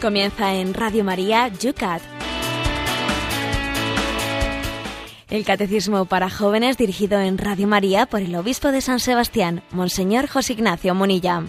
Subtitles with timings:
[0.00, 2.00] Comienza en Radio María Yucat.
[5.28, 10.26] El Catecismo para Jóvenes dirigido en Radio María por el Obispo de San Sebastián, Monseñor
[10.26, 11.44] José Ignacio Munilla.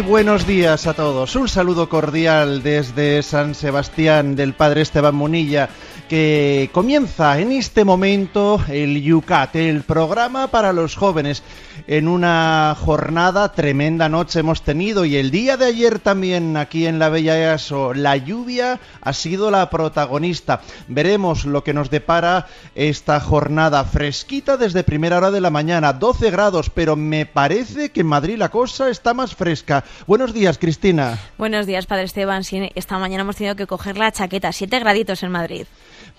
[0.00, 1.34] Buenos días a todos.
[1.34, 5.70] Un saludo cordial desde San Sebastián del Padre Esteban Munilla,
[6.08, 11.42] que comienza en este momento el Yucat, el programa para los jóvenes.
[11.86, 16.98] En una jornada tremenda noche hemos tenido y el día de ayer también aquí en
[16.98, 20.60] la Bella Eso, la lluvia ha sido la protagonista.
[20.88, 26.30] Veremos lo que nos depara esta jornada fresquita desde primera hora de la mañana, 12
[26.30, 29.84] grados, pero me parece que en Madrid la cosa está más fresca.
[30.06, 31.18] Buenos días, Cristina.
[31.38, 32.42] Buenos días, Padre Esteban.
[32.74, 35.66] Esta mañana hemos tenido que coger la chaqueta, 7 graditos en Madrid.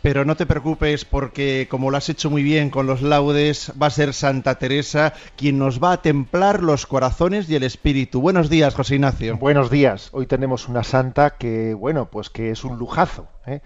[0.01, 3.87] Pero no te preocupes porque como lo has hecho muy bien con los laudes, va
[3.87, 8.21] a ser Santa Teresa quien nos va a templar los corazones y el espíritu.
[8.21, 9.35] Buenos días, José Ignacio.
[9.35, 10.07] Buenos días.
[10.13, 13.27] Hoy tenemos una santa que, bueno, pues que es un lujazo.
[13.45, 13.59] ¿eh?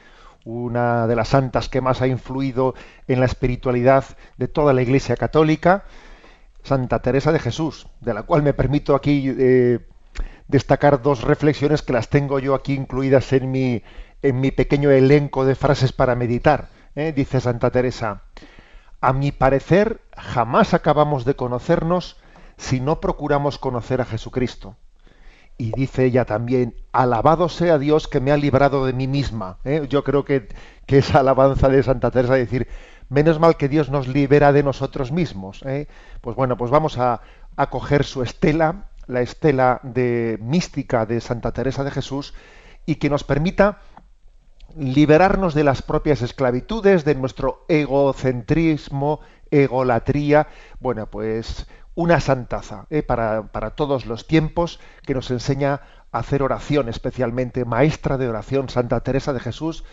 [0.44, 2.74] Una de las santas que más ha influido
[3.08, 4.04] en la espiritualidad
[4.38, 5.84] de toda la Iglesia Católica,
[6.64, 9.80] Santa Teresa de Jesús, de la cual me permito aquí eh,
[10.48, 13.84] destacar dos reflexiones que las tengo yo aquí incluidas en mi
[14.24, 16.70] en mi pequeño elenco de frases para meditar.
[16.96, 17.14] ¿eh?
[17.16, 18.24] Dice Santa Teresa,
[19.02, 22.18] a mi parecer jamás acabamos de conocernos
[22.58, 24.78] si no procuramos conocer a Jesucristo.
[25.58, 29.60] Y dice ella también, alabado sea Dios que me ha librado de mí misma.
[29.66, 29.86] ¿eh?
[29.90, 30.48] Yo creo que,
[30.88, 32.68] que, esa alabanza de Santa Teresa, decir,
[33.10, 35.62] menos mal que Dios nos libera de nosotros mismos.
[35.64, 35.88] ¿eh?
[36.22, 37.22] Pues bueno, pues vamos a,
[37.56, 42.34] a coger su estela, la estela de mística de Santa Teresa de Jesús,
[42.86, 43.80] y que nos permita
[44.78, 49.20] liberarnos de las propias esclavitudes, de nuestro egocentrismo,
[49.52, 50.48] egolatría,
[50.80, 53.04] bueno, pues una santaza ¿eh?
[53.04, 55.82] para, para, todos los tiempos que nos enseña
[56.12, 59.84] a hacer oración, especialmente maestra de oración, Santa Teresa de Jesús,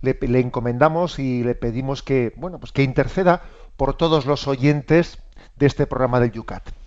[0.00, 3.42] le, le, encomendamos y le pedimos que, bueno, pues que interceda
[3.76, 5.18] por todos los oyentes
[5.56, 6.79] de este programa del Yucat.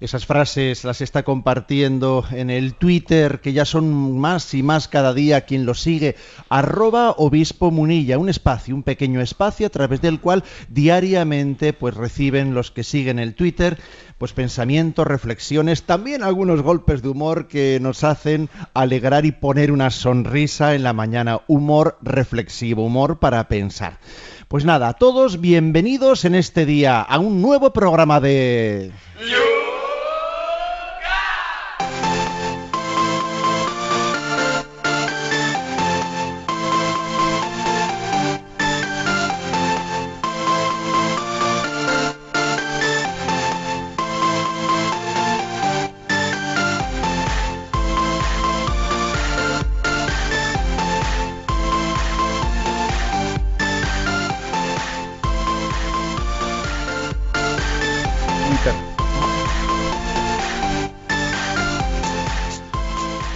[0.00, 5.12] Esas frases las está compartiendo en el Twitter, que ya son más y más cada
[5.12, 6.14] día quien lo sigue,
[6.48, 12.54] arroba obispo munilla, un espacio, un pequeño espacio a través del cual diariamente pues reciben
[12.54, 13.76] los que siguen el Twitter
[14.18, 19.90] pues pensamientos, reflexiones, también algunos golpes de humor que nos hacen alegrar y poner una
[19.90, 23.98] sonrisa en la mañana, humor reflexivo, humor para pensar.
[24.46, 28.92] Pues nada, a todos bienvenidos en este día a un nuevo programa de...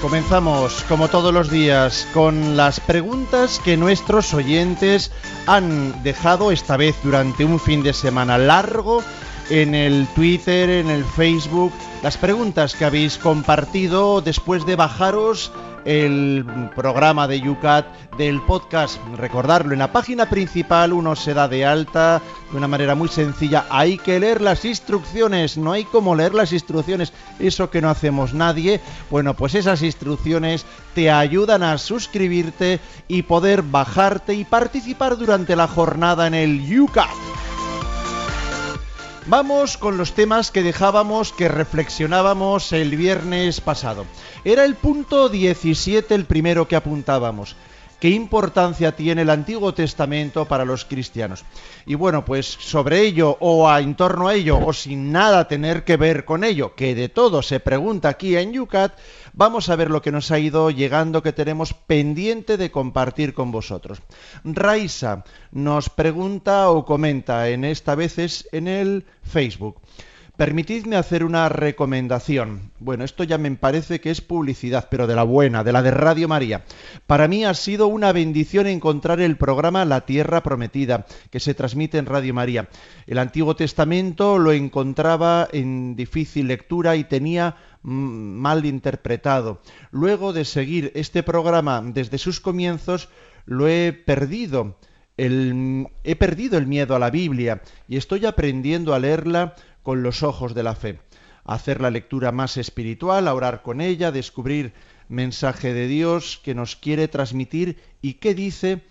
[0.02, 5.12] Comenzamos, como todos los días, con las preguntas que nuestros oyentes
[5.46, 9.02] han dejado esta vez durante un fin de semana largo
[9.48, 11.72] en el Twitter, en el Facebook,
[12.02, 15.52] las preguntas que habéis compartido después de bajaros
[15.84, 16.44] el
[16.74, 18.98] programa de Yucat del podcast.
[19.16, 22.20] Recordarlo, en la página principal uno se da de alta
[22.50, 23.64] de una manera muy sencilla.
[23.70, 28.34] Hay que leer las instrucciones, no hay como leer las instrucciones, eso que no hacemos
[28.34, 28.80] nadie.
[29.10, 30.64] Bueno, pues esas instrucciones
[30.94, 37.08] te ayudan a suscribirte y poder bajarte y participar durante la jornada en el Yucat.
[39.26, 44.04] Vamos con los temas que dejábamos, que reflexionábamos el viernes pasado.
[44.44, 47.54] Era el punto 17 el primero que apuntábamos.
[48.02, 51.44] ¿Qué importancia tiene el Antiguo Testamento para los cristianos?
[51.86, 55.84] Y bueno, pues sobre ello o a, en torno a ello o sin nada tener
[55.84, 58.98] que ver con ello, que de todo se pregunta aquí en Yucat,
[59.34, 63.52] vamos a ver lo que nos ha ido llegando que tenemos pendiente de compartir con
[63.52, 64.02] vosotros.
[64.42, 65.22] Raisa
[65.52, 69.80] nos pregunta o comenta en esta vez es en el Facebook.
[70.36, 72.72] Permitidme hacer una recomendación.
[72.80, 75.90] Bueno, esto ya me parece que es publicidad, pero de la buena, de la de
[75.90, 76.64] Radio María.
[77.06, 81.98] Para mí ha sido una bendición encontrar el programa La Tierra Prometida, que se transmite
[81.98, 82.70] en Radio María.
[83.06, 89.60] El Antiguo Testamento lo encontraba en difícil lectura y tenía mal interpretado.
[89.90, 93.10] Luego de seguir este programa desde sus comienzos,
[93.44, 94.78] lo he perdido.
[95.18, 100.54] he perdido el miedo a la Biblia y estoy aprendiendo a leerla con los ojos
[100.54, 101.00] de la fe,
[101.44, 104.72] hacer la lectura más espiritual, a orar con ella, descubrir
[105.08, 108.82] mensaje de Dios que nos quiere transmitir y qué dice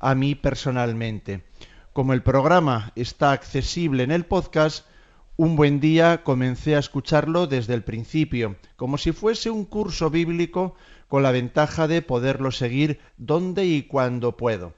[0.00, 1.44] a mí personalmente.
[1.92, 4.86] Como el programa está accesible en el podcast,
[5.36, 10.74] un buen día comencé a escucharlo desde el principio, como si fuese un curso bíblico
[11.08, 14.74] con la ventaja de poderlo seguir donde y cuando puedo.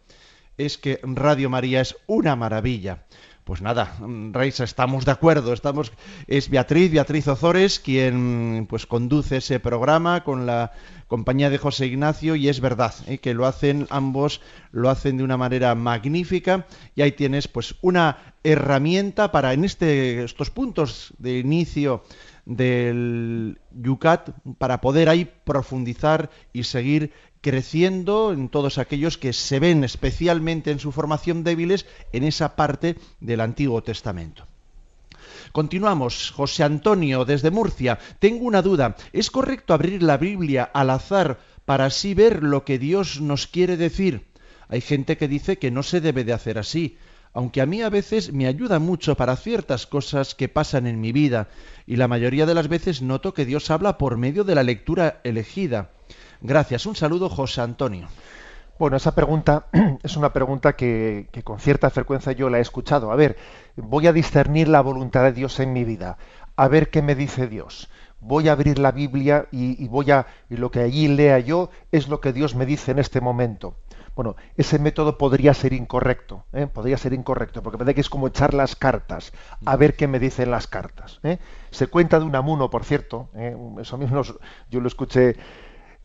[0.56, 3.04] Es que Radio María es una maravilla.
[3.48, 3.96] Pues nada,
[4.32, 5.54] Reisa, estamos de acuerdo.
[5.54, 5.90] Estamos,
[6.26, 10.72] es Beatriz, Beatriz Ozores, quien pues conduce ese programa con la
[11.06, 13.16] compañía de José Ignacio y es verdad ¿eh?
[13.16, 18.34] que lo hacen ambos, lo hacen de una manera magnífica y ahí tienes pues una
[18.44, 22.04] herramienta para en este, estos puntos de inicio
[22.44, 29.84] del Yucat para poder ahí profundizar y seguir creciendo en todos aquellos que se ven
[29.84, 34.46] especialmente en su formación débiles en esa parte del Antiguo Testamento.
[35.52, 36.30] Continuamos.
[36.30, 37.98] José Antonio, desde Murcia.
[38.18, 38.96] Tengo una duda.
[39.12, 43.76] ¿Es correcto abrir la Biblia al azar para así ver lo que Dios nos quiere
[43.76, 44.26] decir?
[44.68, 46.98] Hay gente que dice que no se debe de hacer así,
[47.32, 51.12] aunque a mí a veces me ayuda mucho para ciertas cosas que pasan en mi
[51.12, 51.48] vida,
[51.86, 55.20] y la mayoría de las veces noto que Dios habla por medio de la lectura
[55.24, 55.90] elegida.
[56.40, 56.86] Gracias.
[56.86, 58.08] Un saludo, José Antonio.
[58.78, 59.66] Bueno, esa pregunta
[60.02, 63.10] es una pregunta que, con cierta frecuencia yo la he escuchado.
[63.10, 63.36] A ver,
[63.76, 66.16] voy a discernir la voluntad de Dios en mi vida.
[66.54, 67.88] A ver qué me dice Dios.
[68.20, 72.08] Voy a abrir la Biblia y, voy a y lo que allí lea yo es
[72.08, 73.74] lo que Dios me dice en este momento.
[74.14, 76.66] Bueno, ese método podría ser incorrecto, ¿eh?
[76.66, 79.32] podría ser incorrecto, porque parece que es como echar las cartas,
[79.64, 81.20] a ver qué me dicen las cartas.
[81.22, 81.38] ¿eh?
[81.70, 83.56] Se cuenta de un amuno, por cierto, ¿eh?
[83.80, 84.20] eso mismo
[84.70, 85.36] yo lo escuché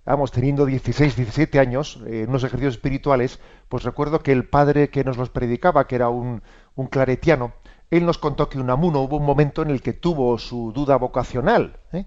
[0.05, 3.39] vamos, teniendo 16, 17 años, en unos ejercicios espirituales,
[3.69, 6.41] pues recuerdo que el padre que nos los predicaba, que era un,
[6.89, 7.53] claretiano,
[7.89, 10.97] él nos contó que un amuno hubo un momento en el que tuvo su duda
[10.97, 12.05] vocacional, ¿eh?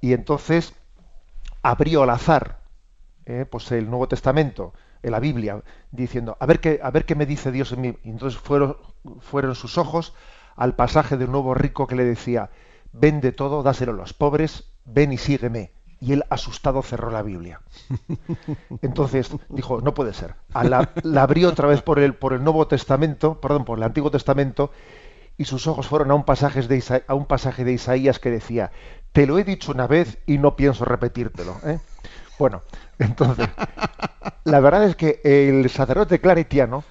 [0.00, 0.74] y entonces
[1.62, 2.60] abrió al azar
[3.26, 3.46] ¿eh?
[3.48, 4.72] pues el Nuevo Testamento,
[5.02, 7.94] en la Biblia, diciendo, a ver qué, a ver qué me dice Dios en mí.
[8.04, 8.78] Y entonces fueron,
[9.20, 10.14] fueron sus ojos
[10.56, 12.50] al pasaje de un nuevo rico que le decía,
[12.92, 17.60] vende todo, dáselo a los pobres, ven y sígueme y él asustado cerró la Biblia.
[18.82, 20.34] Entonces dijo, no puede ser.
[20.54, 20.88] La,
[21.22, 24.70] abrió otra vez por el, por el Nuevo Testamento, perdón, por el Antiguo Testamento,
[25.36, 28.70] y sus ojos fueron a un, pasaje de a un pasaje de Isaías que decía,
[29.12, 31.56] te lo he dicho una vez y no pienso repetírtelo.
[31.64, 31.78] ¿eh?
[32.38, 32.62] Bueno,
[32.98, 33.48] entonces,
[34.44, 36.84] la verdad es que el sacerdote claretiano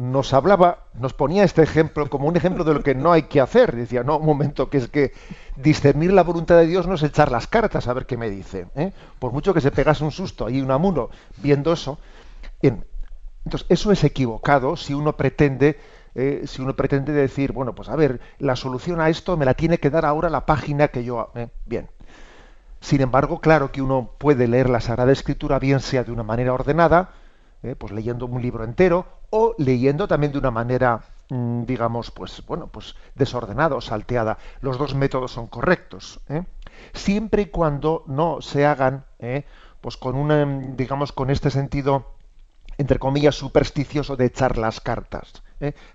[0.00, 3.38] nos hablaba, nos ponía este ejemplo como un ejemplo de lo que no hay que
[3.38, 3.76] hacer.
[3.76, 5.12] Decía, no, un momento, que es que
[5.56, 8.66] discernir la voluntad de Dios no es echar las cartas a ver qué me dice.
[8.76, 8.94] ¿eh?
[9.18, 11.98] Por mucho que se pegase un susto ahí un amuno viendo eso.
[12.62, 15.78] entonces, eso es equivocado si uno pretende
[16.14, 19.52] eh, si uno pretende decir, bueno, pues a ver, la solución a esto me la
[19.52, 21.30] tiene que dar ahora la página que yo...
[21.34, 21.48] ¿eh?
[21.66, 21.90] bien.
[22.80, 26.54] Sin embargo, claro que uno puede leer la Sagrada Escritura bien sea de una manera
[26.54, 27.10] ordenada,
[27.62, 27.74] ¿eh?
[27.76, 32.68] pues leyendo un libro entero o leyendo también de una manera mm, digamos pues bueno
[32.68, 36.44] pues desordenada o salteada los dos métodos son correctos ¿eh?
[36.92, 39.44] siempre y cuando no se hagan ¿eh?
[39.80, 42.14] pues con una digamos con este sentido
[42.78, 45.42] entre comillas supersticioso de echar las cartas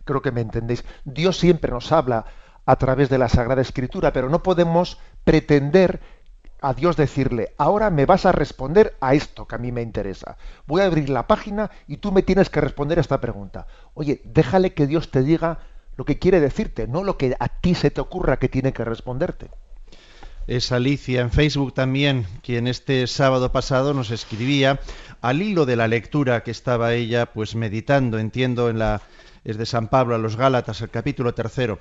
[0.04, 2.26] creo que me entendéis Dios siempre nos habla
[2.68, 6.00] a través de la Sagrada Escritura pero no podemos pretender
[6.66, 10.36] a Dios decirle, ahora me vas a responder a esto que a mí me interesa.
[10.66, 13.68] Voy a abrir la página y tú me tienes que responder a esta pregunta.
[13.94, 15.60] Oye, déjale que Dios te diga
[15.96, 18.84] lo que quiere decirte, no lo que a ti se te ocurra que tiene que
[18.84, 19.52] responderte.
[20.48, 24.80] Es Alicia en Facebook también, quien este sábado pasado nos escribía
[25.22, 29.04] al hilo de la lectura que estaba ella pues meditando, entiendo en la
[29.44, 31.78] es de San Pablo a los Gálatas, el capítulo tercero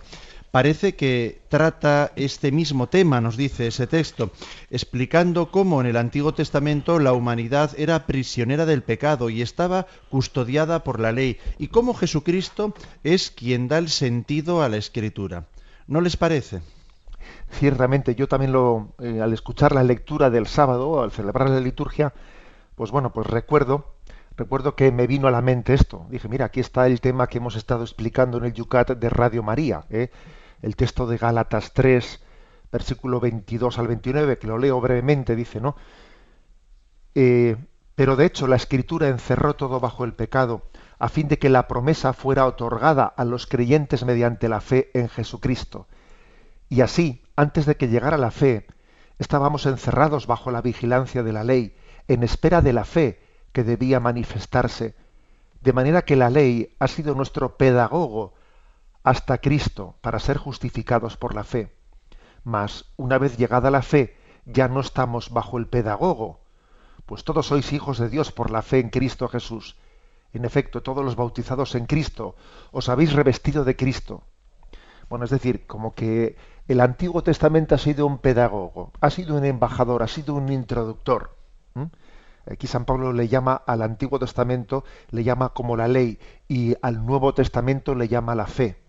[0.54, 4.30] parece que trata este mismo tema, nos dice ese texto,
[4.70, 10.84] explicando cómo en el Antiguo Testamento la humanidad era prisionera del pecado y estaba custodiada
[10.84, 15.46] por la ley, y cómo Jesucristo es quien da el sentido a la escritura.
[15.88, 16.62] ¿No les parece?
[17.50, 22.14] Ciertamente, yo también lo, eh, al escuchar la lectura del sábado, al celebrar la liturgia,
[22.76, 23.92] pues bueno, pues recuerdo
[24.36, 26.06] recuerdo que me vino a la mente esto.
[26.10, 29.42] Dije, mira, aquí está el tema que hemos estado explicando en el Yucat de Radio
[29.42, 29.84] María.
[29.90, 30.10] ¿eh?
[30.64, 32.20] El texto de Gálatas 3,
[32.72, 35.76] versículo 22 al 29, que lo leo brevemente, dice, ¿no?
[37.14, 37.56] Eh,
[37.94, 40.62] pero de hecho la escritura encerró todo bajo el pecado,
[40.98, 45.08] a fin de que la promesa fuera otorgada a los creyentes mediante la fe en
[45.08, 45.86] Jesucristo.
[46.70, 48.66] Y así, antes de que llegara la fe,
[49.18, 51.76] estábamos encerrados bajo la vigilancia de la ley,
[52.08, 53.20] en espera de la fe
[53.52, 54.94] que debía manifestarse,
[55.60, 58.34] de manera que la ley ha sido nuestro pedagogo
[59.04, 61.72] hasta Cristo para ser justificados por la fe.
[62.42, 66.40] Mas, una vez llegada la fe, ya no estamos bajo el pedagogo,
[67.06, 69.76] pues todos sois hijos de Dios por la fe en Cristo Jesús.
[70.32, 72.34] En efecto, todos los bautizados en Cristo
[72.72, 74.22] os habéis revestido de Cristo.
[75.08, 79.44] Bueno, es decir, como que el Antiguo Testamento ha sido un pedagogo, ha sido un
[79.44, 81.36] embajador, ha sido un introductor.
[82.50, 86.18] Aquí San Pablo le llama al Antiguo Testamento, le llama como la ley,
[86.48, 88.83] y al Nuevo Testamento le llama la fe.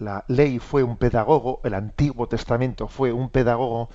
[0.00, 3.90] La ley fue un pedagogo, el Antiguo Testamento fue un pedagogo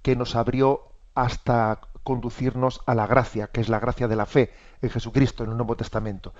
[0.00, 0.84] que nos abrió
[1.16, 5.50] hasta conducirnos a la gracia, que es la gracia de la fe en Jesucristo en
[5.50, 6.32] el Nuevo Testamento.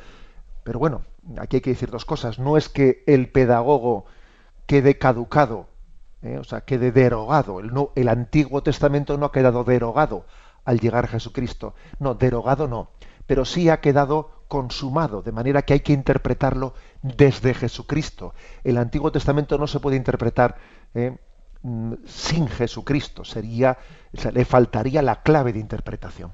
[0.63, 1.03] Pero bueno,
[1.39, 2.39] aquí hay que decir dos cosas.
[2.39, 4.05] No es que el pedagogo
[4.67, 5.67] quede caducado,
[6.23, 6.39] ¿eh?
[6.39, 7.59] o sea, quede derogado.
[7.59, 10.25] El, el Antiguo Testamento no ha quedado derogado
[10.65, 11.75] al llegar a Jesucristo.
[11.99, 12.91] No, derogado no,
[13.27, 18.35] pero sí ha quedado consumado, de manera que hay que interpretarlo desde Jesucristo.
[18.65, 20.57] El Antiguo Testamento no se puede interpretar
[20.95, 21.17] ¿eh?
[21.63, 23.79] Mm, sin Jesucristo, sería,
[24.33, 26.33] le faltaría la clave de interpretación.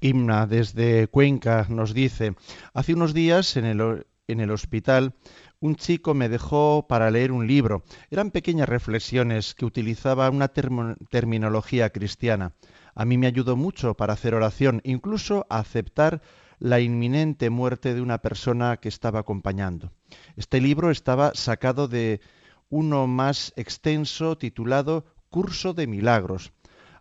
[0.00, 2.36] Himna desde Cuenca nos dice,
[2.72, 5.14] hace unos días en el, en el hospital
[5.58, 7.82] un chico me dejó para leer un libro.
[8.10, 12.52] Eran pequeñas reflexiones que utilizaba una terminología cristiana.
[12.94, 16.20] A mí me ayudó mucho para hacer oración, incluso a aceptar
[16.58, 19.92] la inminente muerte de una persona que estaba acompañando.
[20.36, 22.20] Este libro estaba sacado de
[22.68, 26.52] uno más extenso titulado Curso de Milagros.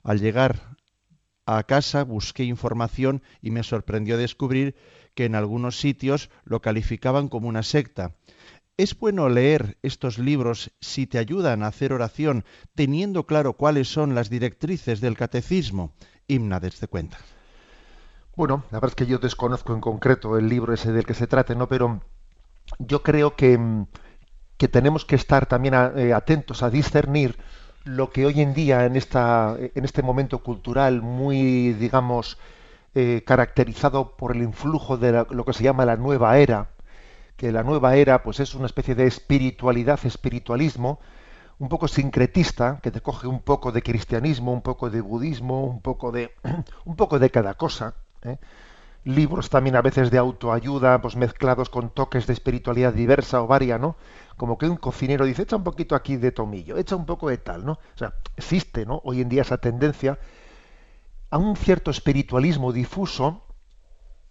[0.03, 0.75] Al llegar
[1.45, 4.75] a casa busqué información y me sorprendió descubrir
[5.13, 8.15] que en algunos sitios lo calificaban como una secta.
[8.77, 12.43] Es bueno leer estos libros si te ayudan a hacer oración,
[12.73, 15.93] teniendo claro cuáles son las directrices del catecismo.
[16.27, 17.17] Himna desde cuenta.
[18.35, 21.27] Bueno, la verdad es que yo desconozco en concreto el libro ese del que se
[21.27, 21.67] trate, ¿no?
[21.67, 22.01] Pero
[22.79, 23.87] yo creo que mm,
[24.57, 27.37] que tenemos que estar también eh, atentos a discernir
[27.85, 32.37] lo que hoy en día en esta en este momento cultural muy digamos
[32.95, 36.69] eh, caracterizado por el influjo de lo que se llama la nueva era
[37.37, 40.99] que la nueva era pues es una especie de espiritualidad espiritualismo
[41.59, 45.81] un poco sincretista que te coge un poco de cristianismo un poco de budismo un
[45.81, 46.31] poco de
[46.85, 48.37] un poco de cada cosa ¿eh?
[49.05, 53.77] libros también a veces de autoayuda, pues mezclados con toques de espiritualidad diversa o varia,
[53.77, 53.95] ¿no?
[54.35, 57.37] Como que un cocinero dice, echa un poquito aquí de tomillo, echa un poco de
[57.37, 57.73] tal, ¿no?
[57.73, 59.01] O sea, existe, ¿no?
[59.03, 60.19] Hoy en día esa tendencia
[61.29, 63.43] a un cierto espiritualismo difuso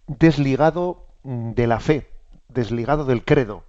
[0.07, 2.09] desligado mm, de la fe,
[2.49, 3.63] desligado del credo.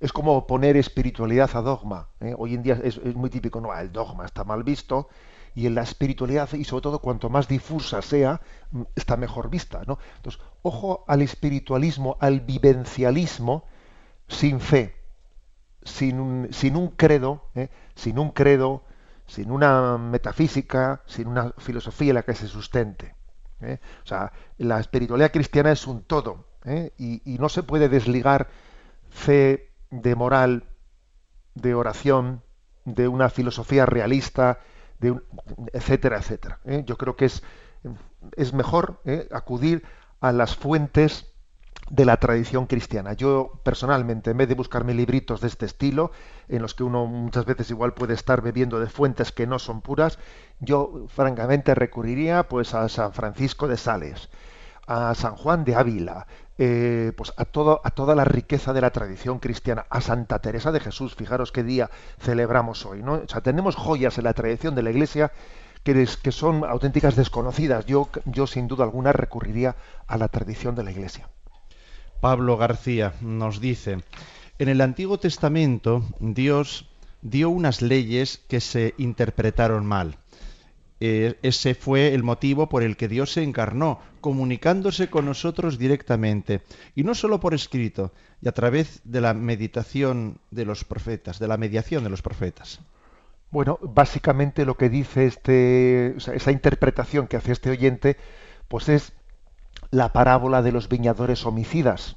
[0.00, 2.08] Es como poner espiritualidad a dogma.
[2.20, 2.34] ¿eh?
[2.36, 5.08] Hoy en día es, es, muy típico, no, el dogma está mal visto,
[5.54, 8.40] y en la espiritualidad y sobre todo cuanto más difusa sea,
[8.70, 9.82] mm, está mejor vista.
[9.86, 9.98] ¿no?
[10.16, 13.64] Entonces, ojo al espiritualismo, al vivencialismo
[14.28, 14.96] sin fe,
[15.82, 17.68] sin un, sin un credo, ¿eh?
[17.94, 18.84] sin un credo,
[19.26, 23.14] sin una metafísica, sin una filosofía en la que se sustente.
[23.60, 23.78] ¿eh?
[24.04, 26.92] O sea, la espiritualidad cristiana es un todo ¿eh?
[26.98, 28.48] y, y no se puede desligar
[29.10, 30.64] fe de moral,
[31.54, 32.42] de oración,
[32.84, 34.58] de una filosofía realista,
[35.72, 36.60] etcétera, etcétera.
[36.64, 36.82] ¿eh?
[36.86, 37.42] Yo creo que es,
[38.36, 39.28] es mejor ¿eh?
[39.32, 39.84] acudir
[40.20, 41.32] a las fuentes
[41.90, 43.12] de la tradición cristiana.
[43.12, 46.12] Yo personalmente, en vez de buscarme libritos de este estilo,
[46.48, 49.82] en los que uno muchas veces igual puede estar bebiendo de fuentes que no son
[49.82, 50.18] puras,
[50.60, 54.30] yo francamente recurriría pues a San Francisco de Sales,
[54.86, 56.26] a San Juan de Ávila,
[56.58, 60.72] eh, pues a, todo, a toda la riqueza de la tradición cristiana, a Santa Teresa
[60.72, 61.90] de Jesús, fijaros qué día
[62.20, 63.14] celebramos hoy, ¿no?
[63.14, 65.32] O sea, tenemos joyas en la tradición de la Iglesia
[65.82, 67.86] que, que son auténticas desconocidas.
[67.86, 71.28] Yo, yo sin duda alguna recurriría a la tradición de la Iglesia.
[72.20, 73.98] Pablo García nos dice,
[74.58, 76.88] en el Antiguo Testamento Dios
[77.22, 80.18] dio unas leyes que se interpretaron mal.
[81.04, 86.60] Eh, ese fue el motivo por el que Dios se encarnó, comunicándose con nosotros directamente,
[86.94, 91.48] y no solo por escrito, y a través de la meditación de los profetas, de
[91.48, 92.78] la mediación de los profetas.
[93.50, 98.16] Bueno, básicamente lo que dice este, esa interpretación que hace este oyente,
[98.68, 99.12] pues es
[99.90, 102.16] la parábola de los viñadores homicidas.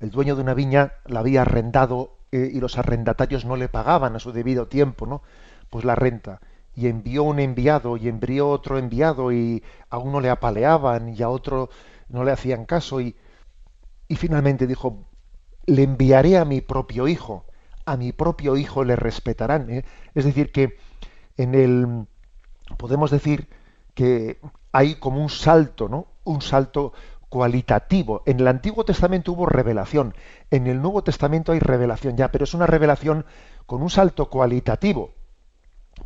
[0.00, 4.16] El dueño de una viña la había arrendado eh, y los arrendatarios no le pagaban
[4.16, 5.22] a su debido tiempo, ¿no?
[5.70, 6.40] Pues la renta.
[6.76, 11.28] Y envió un enviado y envió otro enviado y a uno le apaleaban y a
[11.28, 11.70] otro
[12.08, 13.16] no le hacían caso y,
[14.06, 15.06] y finalmente dijo,
[15.66, 17.46] le enviaré a mi propio hijo,
[17.84, 19.70] a mi propio hijo le respetarán.
[19.70, 19.84] ¿eh?
[20.14, 20.76] Es decir, que
[21.36, 22.06] en el,
[22.76, 23.48] podemos decir
[23.94, 24.38] que
[24.72, 26.06] hay como un salto, ¿no?
[26.24, 26.92] Un salto
[27.28, 28.22] cualitativo.
[28.26, 30.14] En el Antiguo Testamento hubo revelación,
[30.50, 33.24] en el Nuevo Testamento hay revelación ya, pero es una revelación
[33.66, 35.12] con un salto cualitativo,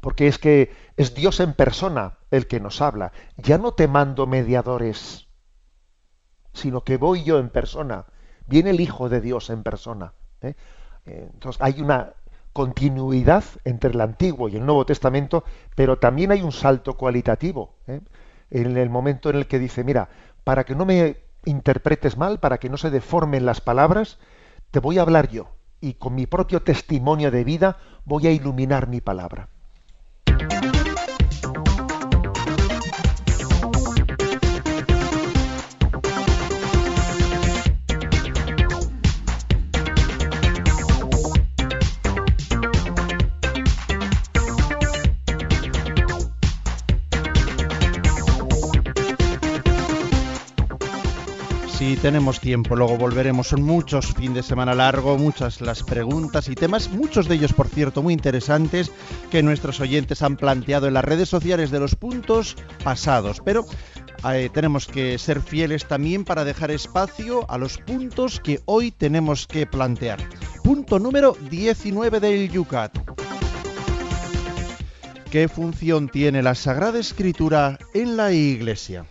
[0.00, 3.12] porque es que es Dios en persona el que nos habla.
[3.37, 5.28] Ya no te mando mediadores,
[6.52, 8.06] sino que voy yo en persona.
[8.47, 10.14] Viene el Hijo de Dios en persona.
[10.42, 10.54] ¿eh?
[11.04, 12.14] Entonces hay una
[12.52, 15.44] continuidad entre el Antiguo y el Nuevo Testamento,
[15.75, 17.76] pero también hay un salto cualitativo.
[17.87, 18.00] ¿eh?
[18.50, 20.09] En el momento en el que dice, mira,
[20.44, 24.18] para que no me interpretes mal, para que no se deformen las palabras,
[24.70, 25.49] te voy a hablar yo
[25.80, 29.49] y con mi propio testimonio de vida voy a iluminar mi palabra.
[51.80, 53.46] Si tenemos tiempo, luego volveremos.
[53.46, 57.68] Son muchos fin de semana largo, muchas las preguntas y temas, muchos de ellos, por
[57.68, 58.92] cierto, muy interesantes,
[59.30, 63.40] que nuestros oyentes han planteado en las redes sociales de los puntos pasados.
[63.42, 63.64] Pero
[64.30, 69.46] eh, tenemos que ser fieles también para dejar espacio a los puntos que hoy tenemos
[69.46, 70.18] que plantear.
[70.62, 72.92] Punto número 19 del Yucat.
[75.30, 79.06] ¿Qué función tiene la Sagrada Escritura en la Iglesia?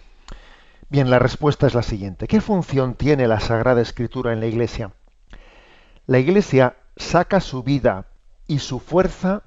[0.92, 2.28] Bien, la respuesta es la siguiente.
[2.28, 4.92] ¿Qué función tiene la Sagrada Escritura en la Iglesia?
[6.08, 8.08] La Iglesia saca su vida
[8.48, 9.44] y su fuerza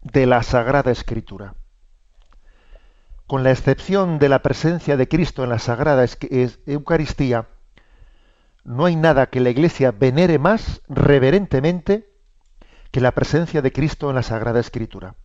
[0.00, 1.52] de la Sagrada Escritura.
[3.26, 6.06] Con la excepción de la presencia de Cristo en la Sagrada
[6.64, 7.48] Eucaristía,
[8.64, 12.08] no hay nada que la Iglesia venere más reverentemente
[12.90, 15.16] que la presencia de Cristo en la Sagrada Escritura.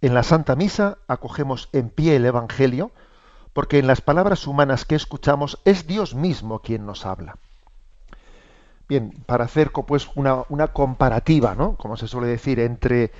[0.00, 2.92] En la Santa Misa acogemos en pie el Evangelio,
[3.52, 7.36] porque en las palabras humanas que escuchamos es Dios mismo quien nos habla.
[8.88, 11.76] Bien, para hacer pues una, comparativa, ¿no?
[11.76, 13.12] Como se suele decir, entre,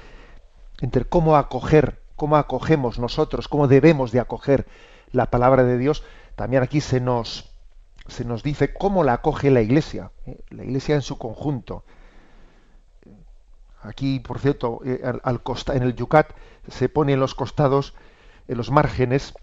[0.80, 4.66] entre cómo acoger, cómo acogemos nosotros, cómo debemos de acoger
[5.12, 6.02] la palabra de Dios,
[6.34, 7.52] también aquí se nos,
[8.08, 10.40] se nos dice cómo la acoge la Iglesia, ¿eh?
[10.50, 11.84] la Iglesia en su conjunto.
[13.82, 15.40] Aquí, por cierto, eh, al,
[15.72, 16.32] en el Yucat
[16.68, 17.94] se pone en los costados,
[18.48, 19.34] en los márgenes,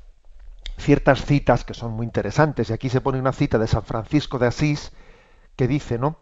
[0.77, 2.69] ciertas citas que son muy interesantes.
[2.69, 4.91] Y aquí se pone una cita de San Francisco de Asís
[5.55, 6.17] que dice, ¿no?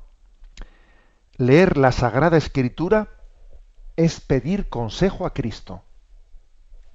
[1.38, 3.10] Leer la Sagrada Escritura
[3.98, 5.84] es pedir consejo a Cristo.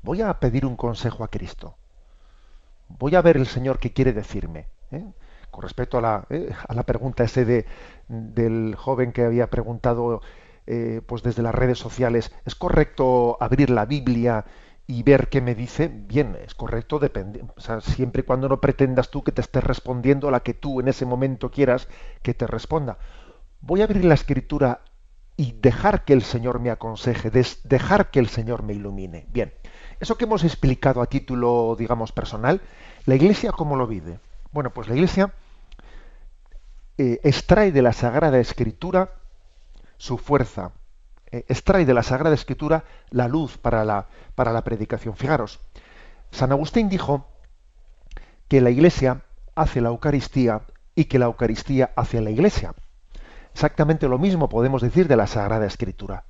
[0.02, 1.76] Voy a pedir un consejo a Cristo.
[2.88, 4.66] Voy a ver el Señor qué quiere decirme.
[4.90, 5.04] ¿eh?
[5.50, 6.50] Con respecto a la, ¿eh?
[6.66, 7.66] a la pregunta ese de,
[8.08, 10.22] del joven que había preguntado
[10.66, 14.44] eh, pues desde las redes sociales, ¿es correcto abrir la Biblia
[14.90, 17.44] y ver qué me dice, bien, es correcto, depende,
[17.80, 20.88] siempre y cuando no pretendas tú que te estés respondiendo a la que tú en
[20.88, 21.86] ese momento quieras
[22.22, 22.98] que te responda.
[23.60, 24.80] Voy a abrir la escritura
[25.36, 29.26] y dejar que el Señor me aconseje, dejar que el Señor me ilumine.
[29.28, 29.54] Bien,
[30.00, 32.60] eso que hemos explicado a título, digamos, personal,
[33.06, 34.18] ¿la Iglesia cómo lo vive?
[34.50, 35.32] Bueno, pues la Iglesia
[36.98, 39.12] eh, extrae de la Sagrada Escritura
[39.98, 40.72] su fuerza,
[41.32, 45.16] eh, extrae de la Sagrada Escritura la luz para la, para la predicación.
[45.16, 45.60] Fijaros,
[46.30, 47.26] San Agustín dijo
[48.48, 49.22] que la Iglesia
[49.54, 50.62] hace la Eucaristía
[50.94, 52.74] y que la Eucaristía hace la Iglesia.
[53.52, 56.24] Exactamente lo mismo podemos decir de la Sagrada Escritura.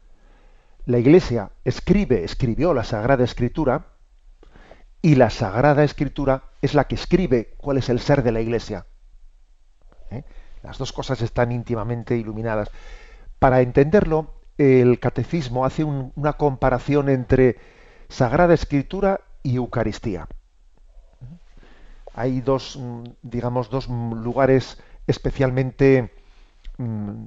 [0.87, 3.87] La Iglesia escribe, escribió la Sagrada Escritura
[5.03, 8.87] y la Sagrada Escritura es la que escribe cuál es el ser de la Iglesia.
[10.11, 10.25] ¿Eh?
[10.63, 12.71] Las dos cosas están íntimamente iluminadas.
[13.39, 17.57] Para entenderlo, el catecismo hace una comparación entre
[18.11, 20.29] Sagrada Escritura y Eucaristía.
[22.13, 22.79] Hay dos,
[23.23, 26.13] digamos, dos lugares especialmente
[26.77, 27.25] mm,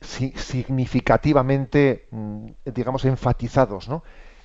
[0.00, 4.02] significativamente, mm, digamos, enfatizados, ¿no?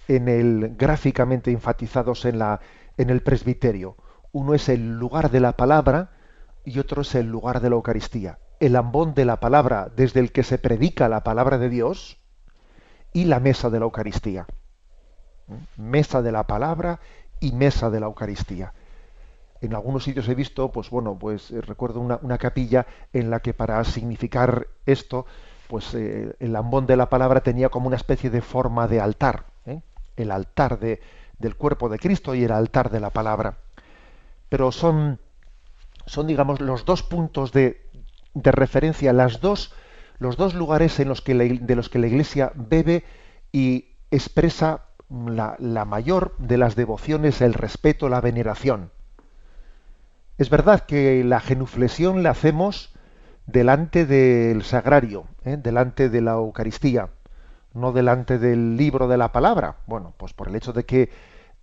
[0.08, 2.60] En el, gráficamente enfatizados en, la,
[2.98, 3.98] en el presbiterio.
[4.32, 6.12] Uno es el lugar de la palabra
[6.66, 10.32] y otro es el lugar de la Eucaristía el ambón de la palabra desde el
[10.32, 12.18] que se predica la palabra de Dios
[13.14, 14.46] y la mesa de la Eucaristía.
[15.78, 17.00] Mesa de la palabra
[17.40, 18.74] y mesa de la Eucaristía.
[19.62, 23.54] En algunos sitios he visto, pues bueno, pues eh, recuerdo una, capilla en la que
[23.54, 25.26] para significar esto,
[25.68, 29.46] pues eh, el lambón de la palabra tenía como una especie de forma de altar,
[29.66, 29.82] ¿eh?
[30.16, 31.02] el altar de,
[31.40, 33.58] del cuerpo de Cristo y el altar de la palabra.
[34.48, 35.20] Pero son,
[36.06, 37.89] son digamos, los dos puntos de,
[38.34, 39.74] de referencia, las dos,
[40.20, 43.04] los dos lugares en los que de los que la Iglesia bebe
[43.52, 48.92] y expresa la, la mayor de las devociones, el respeto, la veneración.
[50.38, 52.94] Es verdad que la genuflexión la hacemos
[53.46, 55.58] delante del sagrario, ¿eh?
[55.58, 57.10] delante de la Eucaristía,
[57.74, 59.78] no delante del libro de la palabra.
[59.88, 61.10] Bueno, pues por el hecho de que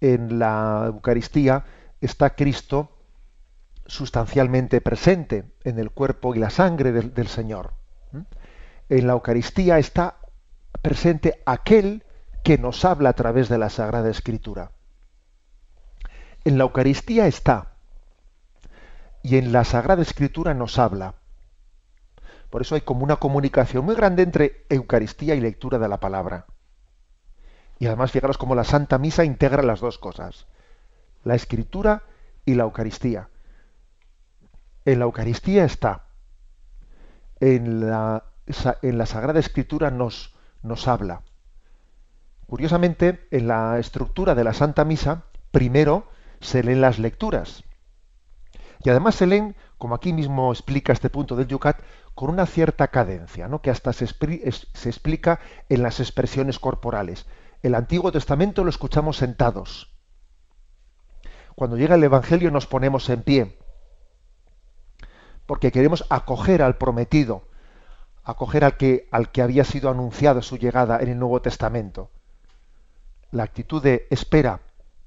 [0.01, 1.65] en la Eucaristía
[2.01, 2.91] está Cristo
[3.89, 7.75] sustancialmente presente en el cuerpo y la sangre del, Señor.
[8.89, 10.19] En la Eucaristía está
[10.83, 12.05] presente aquel
[12.45, 14.73] que nos habla a través de la Sagrada Escritura.
[16.45, 17.73] En la Eucaristía está
[19.23, 21.15] y en la Sagrada Escritura nos habla.
[22.51, 26.47] Por eso hay como una comunicación muy grande entre Eucaristía y lectura de la palabra.
[27.79, 30.47] Y además fijaros cómo la Santa Misa integra las dos cosas,
[31.25, 32.05] la Escritura
[32.45, 33.29] y la Eucaristía.
[34.87, 36.07] En la Eucaristía está,
[37.41, 38.25] en la,
[38.83, 41.23] en la Sagrada Escritura nos, nos habla.
[42.47, 46.09] Curiosamente, en la estructura de la Santa Misa, primero
[46.41, 47.65] se leen las lecturas
[48.85, 51.81] y además se leen, como aquí mismo explica este punto del Yucat,
[52.15, 53.61] con una cierta cadencia, ¿no?
[53.61, 57.27] que hasta se, se explica en las expresiones corporales.
[57.65, 59.93] El Antiguo Testamento lo escuchamos sentados.
[61.57, 63.59] Cuando llega el Evangelio nos ponemos en pie,
[65.47, 67.43] porque queremos acoger al prometido,
[68.25, 72.11] acoger al que, al que había sido anunciado su llegada en el Nuevo Testamento.
[73.31, 74.61] La actitud de espera,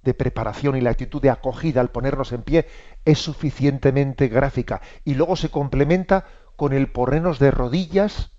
[0.04, 2.68] de preparación y la actitud de acogida al ponernos en pie
[3.06, 6.26] es suficientemente gráfica y luego se complementa
[6.56, 8.32] con el ponernos de rodillas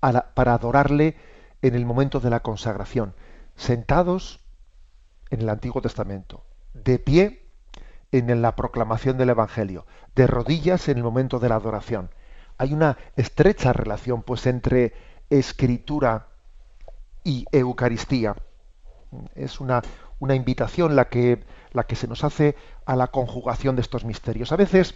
[0.00, 1.16] para adorarle
[1.62, 3.14] en el momento de la consagración,
[3.54, 4.40] sentados
[5.30, 7.49] en el Antiguo Testamento, de pie
[8.12, 12.10] en la proclamación del Evangelio, de rodillas en el momento de la adoración.
[12.58, 14.92] Hay una estrecha relación pues entre
[15.30, 16.26] escritura
[17.24, 18.36] y Eucaristía.
[19.34, 19.82] Es una,
[20.18, 24.52] una invitación la que, la que se nos hace a la conjugación de estos misterios.
[24.52, 24.94] A veces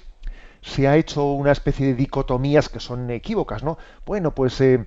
[0.60, 3.78] se ha hecho una especie de dicotomías que son equívocas, ¿no?
[4.06, 4.86] Bueno, pues eh,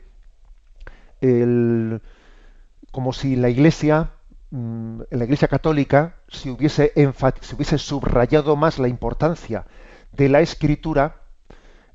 [2.92, 4.12] como si la Iglesia,
[4.52, 9.66] en la Iglesia católica, se hubiese, se hubiese subrayado más la importancia
[10.12, 11.22] de la Escritura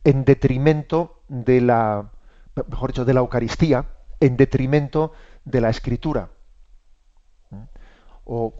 [0.04, 2.10] en detrimento de la,
[2.68, 3.86] mejor dicho, de la Eucaristía,
[4.20, 5.12] en detrimento
[5.44, 6.30] de la Escritura.
[8.24, 8.54] O,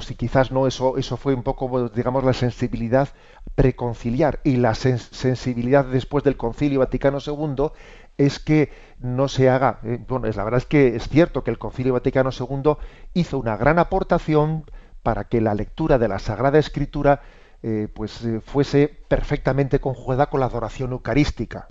[0.00, 3.10] si quizás no, eso, eso fue un poco, digamos, la sensibilidad
[3.54, 4.40] preconciliar.
[4.42, 7.70] Y la sensibilidad después del Concilio Vaticano II
[8.18, 11.58] es que no se haga, eh, bueno, la verdad es que es cierto que el
[11.58, 12.76] Concilio Vaticano II
[13.14, 14.64] hizo una gran aportación
[15.02, 17.22] para que la lectura de la Sagrada Escritura
[17.62, 21.68] eh, pues eh, fuese perfectamente conjugada con la adoración eucarística.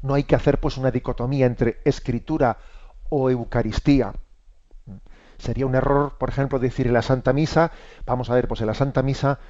[0.00, 2.58] No hay que hacer pues una dicotomía entre escritura
[3.08, 4.12] o Eucaristía.
[5.38, 7.72] Sería un error, por ejemplo, decir en la Santa Misa,
[8.06, 9.40] vamos a ver, pues en la Santa Misa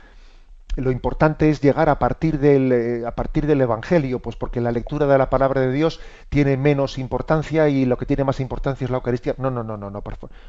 [0.75, 4.73] lo importante es llegar a partir del eh, a partir del Evangelio, pues porque la
[4.73, 8.85] lectura de la palabra de Dios tiene menos importancia y lo que tiene más importancia
[8.85, 9.35] es la Eucaristía.
[9.39, 10.03] No, no, no, no, no.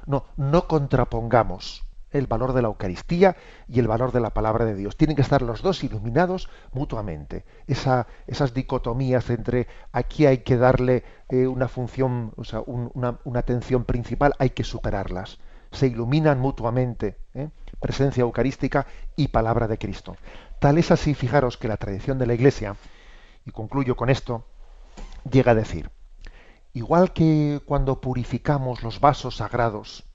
[0.05, 3.35] No, no contrapongamos el valor de la Eucaristía
[3.67, 4.97] y el valor de la palabra de Dios.
[4.97, 7.45] Tienen que estar los dos iluminados mutuamente.
[7.67, 14.33] esas dicotomías entre aquí hay que darle eh, una función, o sea, una, atención principal,
[14.39, 15.39] hay que superarlas.
[15.71, 17.49] Se iluminan mutuamente, ¿eh?
[17.79, 20.15] presencia eucarística y palabra de Cristo.
[20.59, 22.75] Tal es así, fijaros que la tradición de la Iglesia,
[23.45, 24.45] y concluyo con esto,
[25.29, 25.91] llega a decir,
[26.73, 30.07] igual que cuando purificamos los vasos sagrados,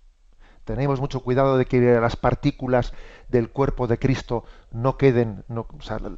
[0.64, 2.92] tenemos mucho cuidado de que las partículas
[3.28, 5.66] del cuerpo de Cristo no queden, no,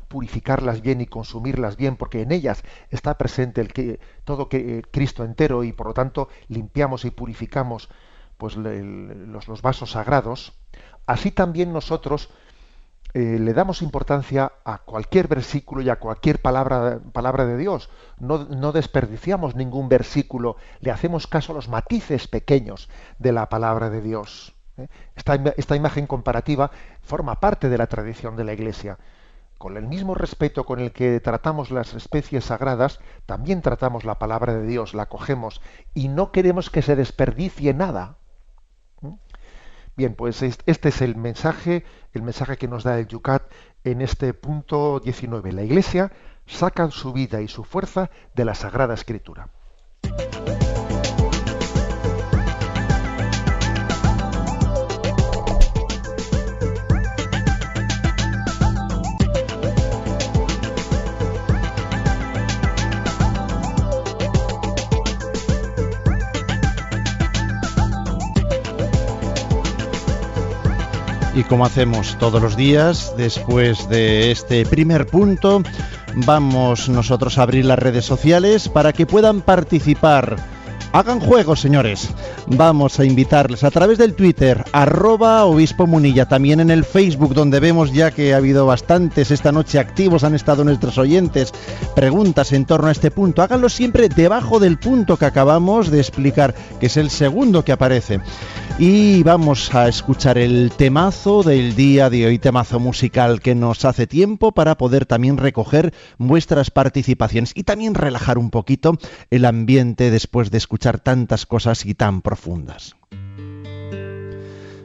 [0.08, 5.24] purificarlas bien y consumirlas bien, porque en ellas está presente el que, todo que, Cristo
[5.24, 7.88] entero y por lo tanto limpiamos y purificamos
[8.36, 10.52] pues, los, vasos sagrados.
[11.06, 12.30] Así también nosotros
[13.12, 17.90] eh, le damos importancia a cualquier versículo y a cualquier palabra, palabra de Dios.
[18.18, 23.90] No, no, desperdiciamos ningún versículo, le hacemos caso a los matices pequeños de la palabra
[23.90, 24.54] de Dios.
[24.78, 24.88] ¿eh?
[25.14, 26.70] Esta, esta imagen comparativa
[27.02, 28.98] forma parte de la tradición de la Iglesia.
[29.58, 34.54] Con el mismo respeto con el que tratamos las especies sagradas, también tratamos la palabra
[34.54, 35.62] de Dios, la cogemos
[35.94, 38.18] y no queremos que se desperdicie nada.
[39.96, 43.42] Bien, pues este es el mensaje, el mensaje que nos da el Yucat
[43.84, 45.52] en este punto 19.
[45.52, 46.10] La Iglesia
[46.46, 49.50] saca su vida y su fuerza de la Sagrada Escritura.
[71.34, 75.62] Y como hacemos todos los días, después de este primer punto,
[76.14, 80.36] vamos nosotros a abrir las redes sociales para que puedan participar.
[80.94, 82.08] Hagan juegos, señores.
[82.46, 87.58] Vamos a invitarles a través del Twitter, arroba obispo munilla, también en el Facebook, donde
[87.58, 91.52] vemos ya que ha habido bastantes esta noche activos, han estado nuestros oyentes,
[91.96, 93.42] preguntas en torno a este punto.
[93.42, 98.20] Háganlo siempre debajo del punto que acabamos de explicar, que es el segundo que aparece.
[98.78, 104.06] Y vamos a escuchar el temazo del día de hoy, temazo musical que nos hace
[104.06, 108.98] tiempo para poder también recoger vuestras participaciones y también relajar un poquito
[109.30, 112.94] el ambiente después de escuchar tantas cosas y tan profundas.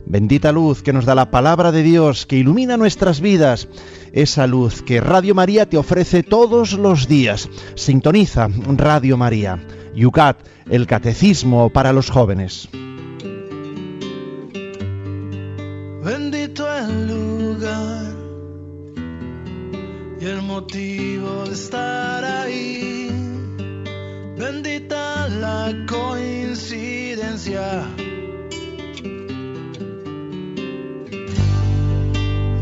[0.05, 3.67] Bendita luz que nos da la palabra de Dios, que ilumina nuestras vidas.
[4.11, 7.47] Esa luz que Radio María te ofrece todos los días.
[7.75, 9.59] Sintoniza Radio María.
[9.93, 12.69] Yucat, el catecismo para los jóvenes.
[16.03, 18.15] Bendito el lugar
[20.19, 22.08] y el motivo de estar
[25.29, 27.83] la coincidencia.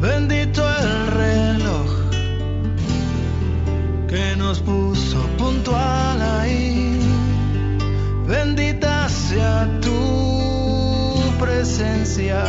[0.02, 1.88] Bendito el reloj
[4.08, 7.00] que nos puso puntual ahí.
[8.28, 12.44] Bendita sea tu presencia.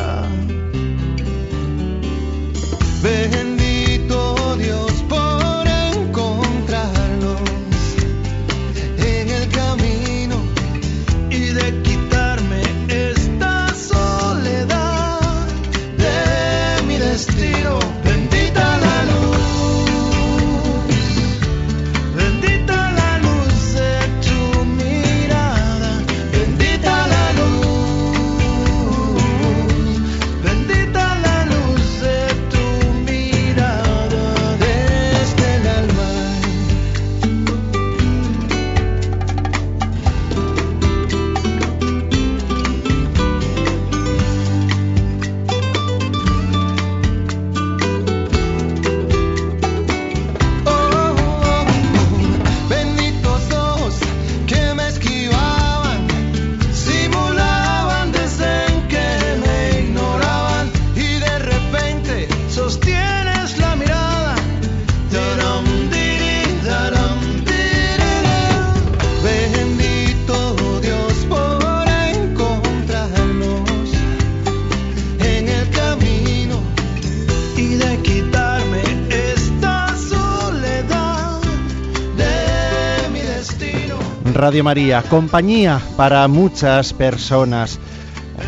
[84.39, 87.81] Radio María, compañía para muchas personas.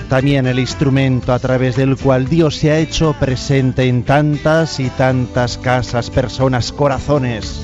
[0.08, 4.88] También el instrumento a través del cual Dios se ha hecho presente en tantas y
[4.90, 7.60] tantas casas, personas, corazones.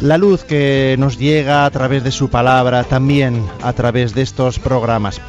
[0.00, 4.60] La luz que nos llega a través de su palabra, también a través de estos
[4.60, 5.20] programas.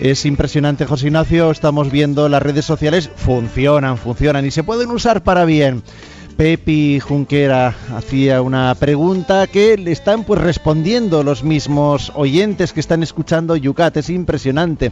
[0.00, 5.24] Es impresionante, José Ignacio, estamos viendo las redes sociales, funcionan, funcionan y se pueden usar
[5.24, 5.82] para bien.
[6.36, 13.04] Pepi Junquera hacía una pregunta que le están pues respondiendo los mismos oyentes que están
[13.04, 14.90] escuchando Yucat, es impresionante.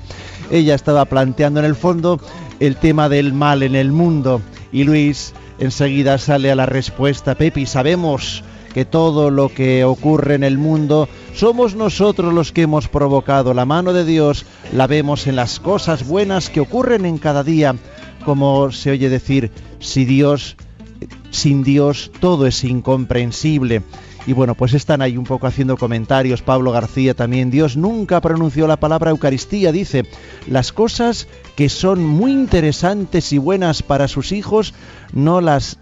[0.52, 2.20] Ella estaba planteando en el fondo
[2.61, 7.35] el tema del mal en el mundo y Luis enseguida sale a la respuesta.
[7.35, 12.87] Pepi, sabemos que todo lo que ocurre en el mundo somos nosotros los que hemos
[12.87, 13.52] provocado.
[13.52, 17.74] La mano de Dios la vemos en las cosas buenas que ocurren en cada día,
[18.24, 19.50] como se oye decir,
[19.81, 20.57] si Dios
[21.33, 23.83] sin Dios todo es incomprensible.
[24.25, 26.42] Y bueno, pues están ahí un poco haciendo comentarios.
[26.42, 27.51] Pablo García también.
[27.51, 29.73] Dios nunca pronunció la palabra Eucaristía.
[29.73, 30.05] Dice,
[30.47, 34.75] las cosas que son muy interesantes y buenas para sus hijos,
[35.12, 35.79] no las,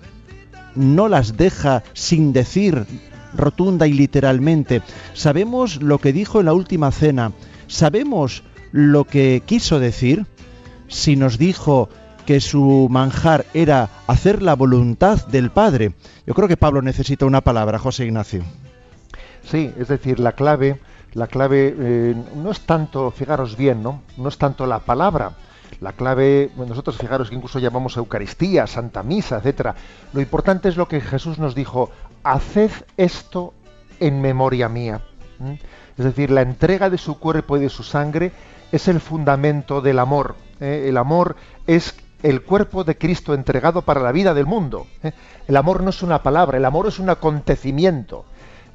[0.75, 2.87] no las deja sin decir
[3.35, 4.81] rotunda y literalmente.
[5.13, 7.33] Sabemos lo que dijo en la última cena.
[7.67, 10.25] Sabemos lo que quiso decir.
[10.89, 11.89] Si nos dijo
[12.31, 15.95] que su manjar era hacer la voluntad del Padre.
[16.29, 18.45] Yo creo que Pablo necesita una palabra, José Ignacio.
[19.43, 20.79] Sí, es decir, la clave
[21.15, 24.03] la clave eh, no es tanto, fijaros bien, ¿no?
[24.17, 25.33] No es tanto la palabra.
[25.81, 29.75] La clave, nosotros fijaros que incluso llamamos Eucaristía, Santa Misa, etcétera.
[30.13, 31.91] Lo importante es lo que Jesús nos dijo:
[32.23, 33.55] haced esto
[33.99, 35.01] en memoria mía.
[35.99, 38.31] Es decir, la entrega de su cuerpo y de su sangre
[38.71, 40.37] es el fundamento del amor.
[40.61, 40.85] ¿eh?
[40.87, 41.35] El amor
[41.67, 44.87] es el cuerpo de Cristo entregado para la vida del mundo.
[45.03, 45.13] ¿eh?
[45.49, 48.25] El amor no es una palabra, el amor es un acontecimiento.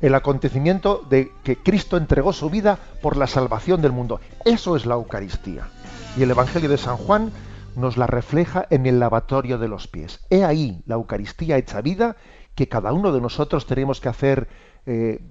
[0.01, 4.19] El acontecimiento de que Cristo entregó su vida por la salvación del mundo.
[4.43, 5.69] Eso es la Eucaristía.
[6.17, 7.31] Y el Evangelio de San Juan
[7.75, 10.21] nos la refleja en el lavatorio de los pies.
[10.29, 12.15] He ahí la Eucaristía hecha vida
[12.55, 14.47] que cada uno de nosotros tenemos que hacer
[14.85, 15.21] eh,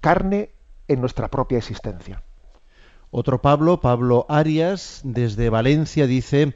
[0.00, 0.50] carne
[0.88, 2.22] en nuestra propia existencia.
[3.10, 6.54] Otro Pablo, Pablo Arias, desde Valencia, dice,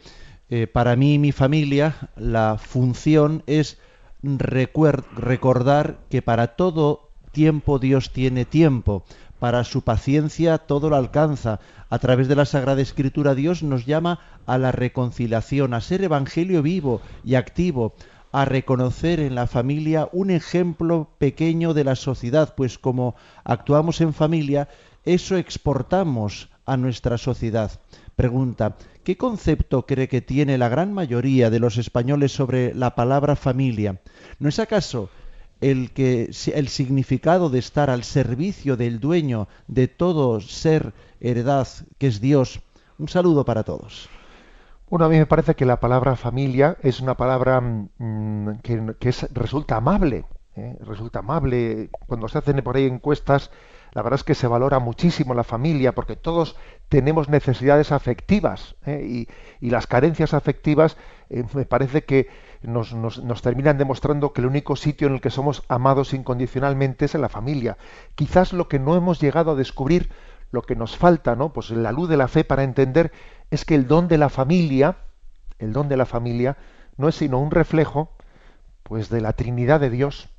[0.57, 3.77] eh, para mí y mi familia la función es
[4.23, 9.03] recordar que para todo tiempo Dios tiene tiempo,
[9.41, 11.59] para su paciencia todo lo alcanza.
[11.91, 16.63] A través de la Sagrada Escritura Dios nos llama a la reconciliación, a ser evangelio
[16.63, 17.93] vivo y activo,
[18.31, 24.15] a reconocer en la familia un ejemplo pequeño de la sociedad, pues como actuamos en
[24.15, 24.69] familia,
[25.05, 27.73] eso exportamos a nuestra sociedad.
[28.17, 33.35] Pregunta, ¿qué concepto cree que tiene la gran mayoría de los españoles sobre la palabra
[33.35, 34.01] familia?
[34.39, 35.11] ¿No es acaso
[35.61, 41.67] el que el significado de estar al servicio del dueño de todo ser heredad
[41.99, 42.61] que es Dios?
[42.99, 44.09] Un saludo para todos.
[44.89, 49.77] Bueno, a mí me parece que la palabra familia es una palabra mm, que, resulta
[49.77, 50.25] amable.
[50.55, 50.77] ¿eh?
[50.83, 51.91] Resulta amable.
[52.07, 53.51] Cuando se hacen por ahí encuestas,
[53.95, 56.57] la verdad es que se valora muchísimo la familia porque todos
[56.89, 59.27] tenemos necesidades afectivas ¿eh?
[59.61, 60.97] y, las carencias afectivas
[61.31, 62.29] eh, me parece que
[62.63, 67.15] nos, nos, terminan demostrando que el único sitio en el que somos amados incondicionalmente es
[67.15, 67.77] en la familia.
[68.15, 70.11] Quizás lo que no hemos llegado a descubrir,
[70.51, 71.53] lo que nos falta, ¿no?
[71.53, 73.13] Pues la luz de la fe para entender
[73.51, 74.97] es que el don de la familia,
[75.59, 76.57] el don de la familia,
[76.97, 78.11] no es sino un reflejo,
[78.83, 80.31] pues, de la Trinidad de Dios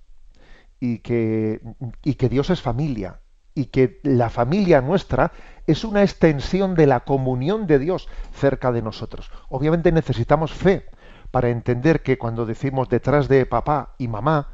[0.80, 1.62] y que,
[2.04, 3.20] y que Dios es familia
[3.56, 5.32] y que la familia nuestra
[5.66, 9.32] es una extensión de la comunión de Dios cerca de nosotros.
[9.50, 10.86] Obviamente necesitamos fe
[11.32, 14.50] para entender que cuando decimos detrás de papá y mamá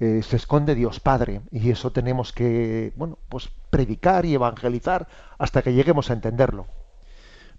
[0.00, 5.06] eh, se esconde Dios Padre y eso tenemos que, bueno, pues predicar y evangelizar
[5.38, 6.66] hasta que lleguemos a entenderlo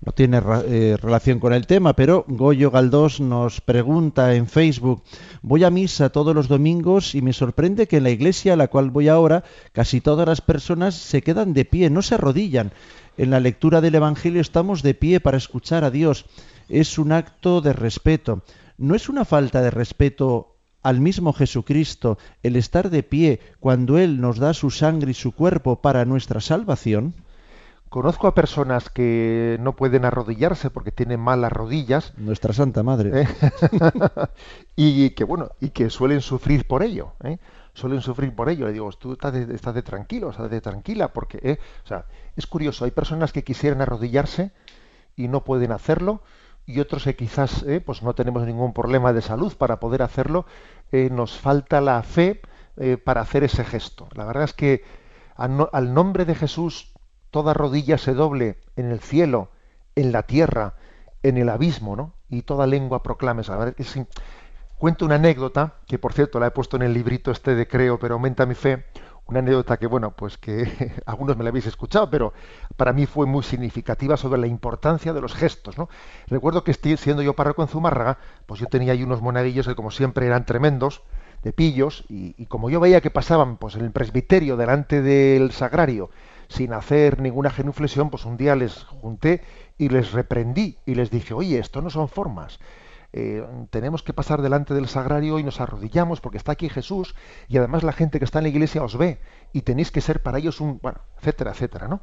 [0.01, 5.03] no tiene eh, relación con el tema, pero Goyo Galdós nos pregunta en Facebook,
[5.41, 8.69] voy a misa todos los domingos y me sorprende que en la iglesia a la
[8.69, 12.71] cual voy ahora casi todas las personas se quedan de pie, no se arrodillan.
[13.17, 16.25] En la lectura del Evangelio estamos de pie para escuchar a Dios.
[16.69, 18.43] Es un acto de respeto.
[18.77, 24.21] ¿No es una falta de respeto al mismo Jesucristo el estar de pie cuando Él
[24.21, 27.13] nos da su sangre y su cuerpo para nuestra salvación?
[27.89, 32.13] Conozco a personas que no pueden arrodillarse porque tienen malas rodillas.
[32.17, 33.21] Nuestra Santa Madre.
[33.21, 33.27] ¿Eh?
[34.75, 37.13] y que bueno, y que suelen sufrir por ello.
[37.23, 37.39] ¿eh?
[37.73, 38.67] Suelen sufrir por ello.
[38.67, 41.57] Le digo, tú estás de, estás de tranquilo, estás de tranquila, porque, ¿eh?
[41.83, 42.85] o sea, es curioso.
[42.85, 44.51] Hay personas que quisieran arrodillarse
[45.15, 46.21] y no pueden hacerlo,
[46.67, 47.81] y otros que quizás, ¿eh?
[47.81, 50.45] pues no tenemos ningún problema de salud para poder hacerlo.
[50.91, 52.41] nos falta la fe
[53.03, 54.07] para hacer ese gesto.
[54.13, 54.83] La verdad es que
[55.35, 56.88] al nombre de Jesús
[57.31, 59.49] toda rodilla se doble en el cielo,
[59.95, 60.75] en la tierra,
[61.23, 62.13] en el abismo, ¿no?
[62.29, 63.43] Y toda lengua proclame.
[63.77, 63.99] Es,
[64.77, 67.99] cuento una anécdota, que por cierto la he puesto en el librito este de Creo,
[67.99, 68.85] pero aumenta mi fe.
[69.25, 72.33] Una anécdota que, bueno, pues que algunos me la habéis escuchado, pero
[72.77, 75.87] para mí fue muy significativa sobre la importancia de los gestos, ¿no?
[76.27, 79.91] Recuerdo que siendo yo párroco en Zumárraga, pues yo tenía ahí unos monaguillos que como
[79.91, 81.03] siempre eran tremendos,
[81.43, 85.51] de pillos, y, y como yo veía que pasaban pues en el presbiterio delante del
[85.51, 86.09] sagrario,
[86.49, 89.41] sin hacer ninguna genuflexión, pues un día les junté
[89.77, 92.59] y les reprendí y les dije, oye, esto no son formas.
[93.13, 97.15] Eh, tenemos que pasar delante del sagrario y nos arrodillamos porque está aquí Jesús
[97.47, 99.19] y además la gente que está en la iglesia os ve
[99.51, 102.01] y tenéis que ser para ellos un, bueno, etcétera, etcétera, ¿no?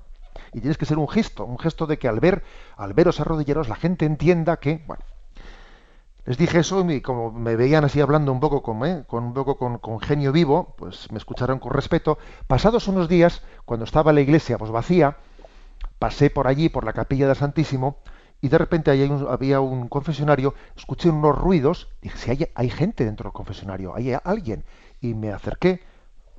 [0.53, 2.43] Y tienes que ser un gesto, un gesto de que al ver,
[2.77, 5.05] al veros arrodillaros, la gente entienda que, bueno,
[6.27, 9.05] les dije eso y como me veían así hablando un poco con, ¿eh?
[9.07, 12.19] con un poco con, genio vivo, pues me escucharon con respeto.
[12.49, 15.19] Pasados unos días, cuando estaba la iglesia pues vacía,
[16.01, 17.99] pasé por allí, por la capilla del Santísimo,
[18.41, 23.29] y de repente había un confesionario, escuché unos ruidos, dije, si hay, hay gente dentro
[23.29, 24.65] del confesionario, hay alguien,
[25.01, 25.81] y me acerqué,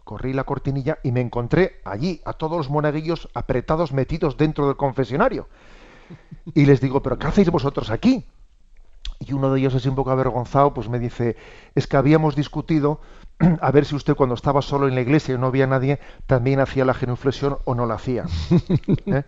[0.03, 4.75] corrí la cortinilla y me encontré allí a todos los monaguillos apretados, metidos dentro del
[4.75, 5.47] confesionario.
[6.53, 8.25] Y les digo, pero ¿qué hacéis vosotros aquí?
[9.19, 11.35] Y uno de ellos así un poco avergonzado, pues me dice,
[11.75, 13.01] es que habíamos discutido
[13.61, 16.59] a ver si usted cuando estaba solo en la iglesia y no había nadie, también
[16.59, 18.25] hacía la genuflexión o no la hacía.
[19.05, 19.23] ¿eh?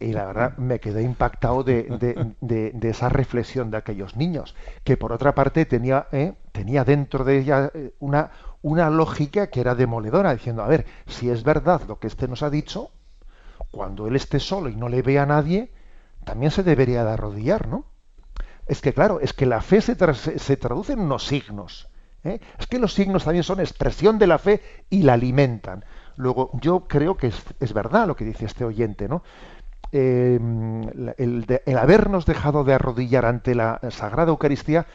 [0.00, 5.34] Y la verdad me quedé impactado de, esa reflexión de aquellos niños, que por otra
[5.34, 6.34] parte tenía, ¿eh?
[6.52, 8.30] tenía dentro de ella eh, una,
[8.62, 12.42] una lógica que era demoledora, diciendo, a ver, si es verdad lo que este nos
[12.42, 12.90] ha dicho,
[13.70, 15.72] cuando él esté solo y no le vea a nadie,
[16.24, 17.84] también se debería de arrodillar, ¿no?
[18.66, 19.94] Es que claro, es que la fe se,
[20.56, 21.88] traduce en unos signos
[22.24, 22.40] ¿eh?
[22.58, 25.84] Es que los signos también son expresión de la fe y la alimentan.
[26.16, 29.22] Luego, yo creo que es, verdad lo que dice este oyente, ¿no?
[29.92, 30.82] Em,
[31.18, 34.86] el, habernos dejado de arrodillar ante la Sagrada Eucaristía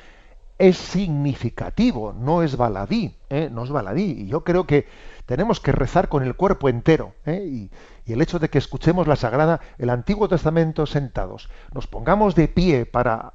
[0.59, 3.49] es significativo, no es baladí, ¿eh?
[3.49, 4.23] no es baladí.
[4.23, 4.87] Y yo creo que
[5.25, 7.13] tenemos que rezar con el cuerpo entero.
[7.25, 7.45] ¿eh?
[7.45, 7.71] Y,
[8.11, 12.87] el hecho de que escuchemos la Sagrada, el Antiguo Testamento sentados, nos pongamos de pie
[12.87, 13.33] para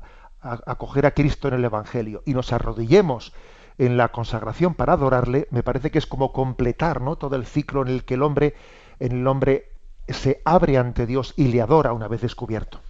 [0.67, 3.33] acoger a Cristo en el Evangelio y nos arrodillemos
[3.79, 7.17] en la consagración para adorarle, me parece que es como completar ¿no?
[7.17, 8.55] todo el ciclo en el que el hombre,
[9.01, 9.73] en el hombre
[10.09, 12.81] se abre ante Dios y le adora una vez descubierto.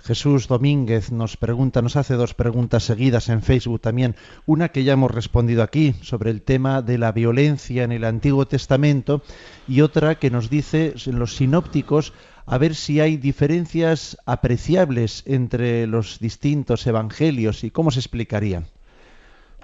[0.00, 4.14] Jesús Domínguez nos pregunta, nos hace dos preguntas seguidas en Facebook también.
[4.46, 8.46] Una que ya hemos respondido aquí sobre el tema de la violencia en el Antiguo
[8.46, 9.22] Testamento
[9.66, 12.12] y otra que nos dice en los sinópticos
[12.50, 18.66] a ver si hay diferencias apreciables entre los distintos evangelios y cómo se explicarían.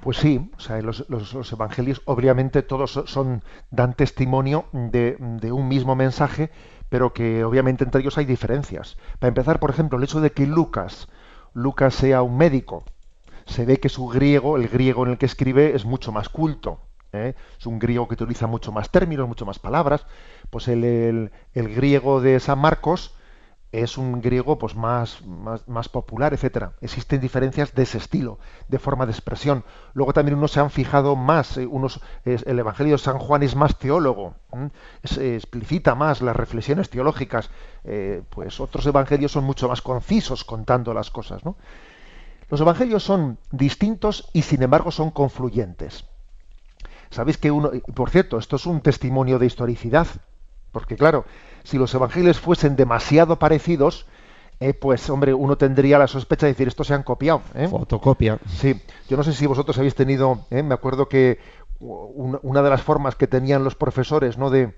[0.03, 1.07] Pues sí, o sea, los,
[1.51, 5.17] evangelios obviamente todos son, dan testimonio de,
[5.51, 6.51] un mismo mensaje,
[6.91, 8.99] pero que obviamente entre ellos hay diferencias.
[9.19, 11.09] Para empezar, por ejemplo, el hecho de que Lucas,
[11.55, 12.85] Lucas sea un médico,
[13.47, 16.81] se ve que su griego, el griego en el que escribe, es mucho más culto.
[17.15, 17.35] ¿Eh?
[17.59, 20.07] Es un griego que utiliza mucho más términos, mucho más palabras.
[20.51, 23.15] Pues el griego de San Marcos,
[23.83, 25.23] es un griego pues más,
[25.67, 26.75] más, popular, etcétera.
[26.81, 28.39] Existen diferencias de ese estilo,
[28.69, 29.65] de forma de expresión.
[29.95, 33.57] Luego también unos se han fijado más, eh, unos, el Evangelio de San Juan es
[33.57, 34.37] más teólogo,
[35.03, 37.51] explicita más las reflexiones teológicas,
[37.83, 41.43] eh, pues otros evangelios son mucho más concisos contando las cosas.
[42.49, 46.05] Los evangelios son distintos y sin embargo son confluyentes.
[47.15, 50.09] Sabéis que uno, por cierto, esto es un testimonio de historicidad,
[50.73, 51.25] porque claro,
[51.63, 54.07] si los evangelios fuesen demasiado parecidos,
[54.59, 57.43] eh, pues hombre, uno tendría la sospecha de decir esto se han copiado.
[57.55, 57.69] ¿eh?
[57.69, 58.39] Fotocopia.
[58.49, 60.65] Sí, yo no sé si vosotros habéis tenido, ¿eh?
[60.65, 61.39] me acuerdo que
[61.79, 64.51] una de las formas que tenían los profesores, ¿no?
[64.51, 64.75] De,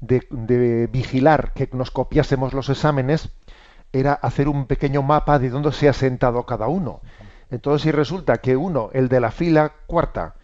[0.00, 3.30] de, vigilar que nos copiásemos los exámenes
[3.92, 7.00] era hacer un pequeño mapa de dónde se ha sentado cada uno.
[7.50, 10.34] Entonces, si resulta que uno, el de la fila cuarta,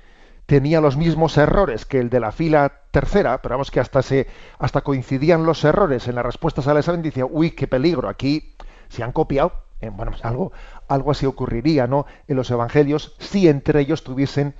[0.49, 4.29] tenía los mismos errores que el de la fila tercera, pero vamos que hasta se
[4.59, 8.57] hasta coincidían los errores en las respuestas al examen, decía, uy, qué peligro, aquí
[8.89, 9.53] se han copiado.
[9.83, 10.53] Eh, bueno, pues algo,
[10.89, 12.07] algo así ocurriría, ¿no?
[12.29, 14.55] En los evangelios, si entre ellos tuviesen,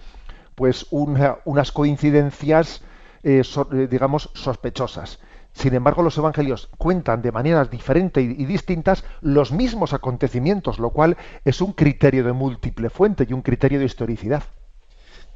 [0.57, 2.83] pues, unas coincidencias,
[3.23, 3.41] eh,
[3.73, 5.21] eh, digamos, sospechosas.
[5.55, 11.17] Sin embargo, los evangelios cuentan de maneras diferentes y distintas los mismos acontecimientos, lo cual
[11.47, 14.43] es un criterio de múltiple fuente y un criterio de historicidad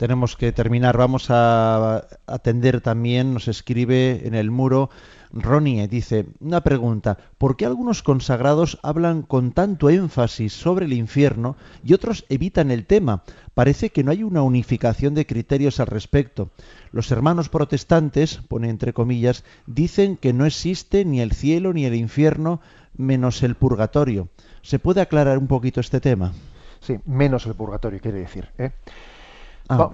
[0.02, 0.96] tenemos que terminar.
[0.96, 4.90] Vamos a atender también, nos escribe en el muro
[5.30, 11.54] Ronnie, dice, una pregunta, ¿por qué algunos consagrados hablan con tanto énfasis sobre el infierno
[11.84, 13.22] y otros evitan el tema?
[13.54, 16.50] Parece que no hay una unificación de criterios al respecto.
[16.90, 21.94] Los hermanos protestantes, pone entre comillas, dicen que no existe ni el cielo ni el
[21.94, 22.60] infierno
[22.96, 24.30] menos el purgatorio.
[24.62, 26.32] ¿Se puede aclarar un poquito este tema?
[26.80, 28.48] Sí, menos el purgatorio, quiere decir.
[28.58, 28.72] ¿eh?
[29.68, 29.90] Ah.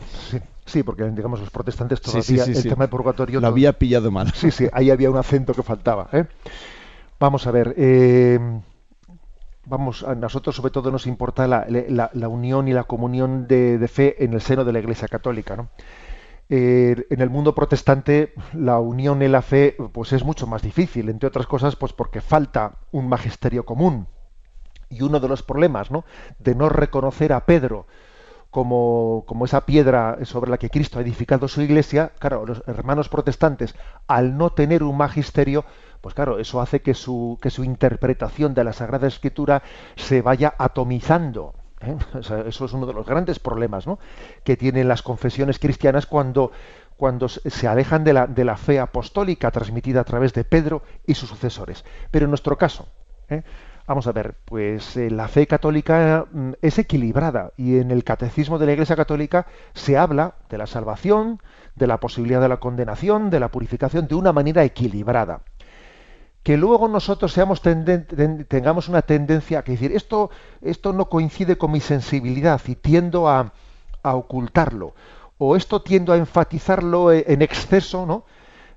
[0.64, 3.41] sí, porque digamos los protestantes todavía el tema del purgatorio...
[3.41, 4.33] Lo había pillado mal.
[4.35, 6.09] Sí, sí, ahí había un acento que faltaba.
[6.12, 6.27] ¿eh?
[7.21, 7.75] Vamos a ver.
[7.77, 8.39] Eh,
[9.69, 14.33] vamos, a nosotros sobre todo nos importa la, unión y la comunión de, fe en
[14.33, 15.57] el seno de la Iglesia Católica.
[15.57, 15.69] ¿no?
[16.49, 21.11] Eh, en el mundo protestante la unión en la fe pues es mucho más difícil,
[21.11, 24.07] entre otras cosas pues porque falta un magisterio común.
[24.91, 26.05] Y uno de los problemas ¿no?
[26.39, 27.87] de no reconocer a Pedro
[28.51, 33.09] como, como, esa piedra sobre la que Cristo ha edificado su iglesia, claro, los hermanos
[33.09, 33.75] protestantes,
[34.07, 35.65] al no tener un magisterio,
[36.01, 39.63] pues claro, eso hace que su, que su interpretación de la Sagrada Escritura
[39.97, 41.55] se vaya atomizando.
[41.81, 41.97] ¿eh?
[42.47, 43.99] eso es uno de los grandes problemas ¿no?
[44.45, 46.53] que tienen las confesiones cristianas cuando,
[46.97, 51.15] cuando se alejan de la, de la fe apostólica transmitida a través de Pedro y
[51.15, 51.85] sus sucesores.
[52.11, 52.89] Pero en nuestro caso,
[53.29, 53.43] ¿eh?
[53.89, 58.59] Vamos a ver, pues eh, la fe católica mm, es equilibrada y en el catecismo
[58.59, 61.41] de la Iglesia Católica se habla de la salvación,
[61.74, 65.41] de la posibilidad de la condenación, de la purificación de una manera equilibrada.
[66.43, 67.34] que luego nosotros
[68.49, 70.30] tengamos una tendencia a decir esto,
[70.61, 73.53] esto no coincide con mi sensibilidad y tiendo a,
[74.03, 74.95] ocultarlo,
[75.39, 78.24] o esto tiendo a enfatizarlo e, en exceso, ¿no?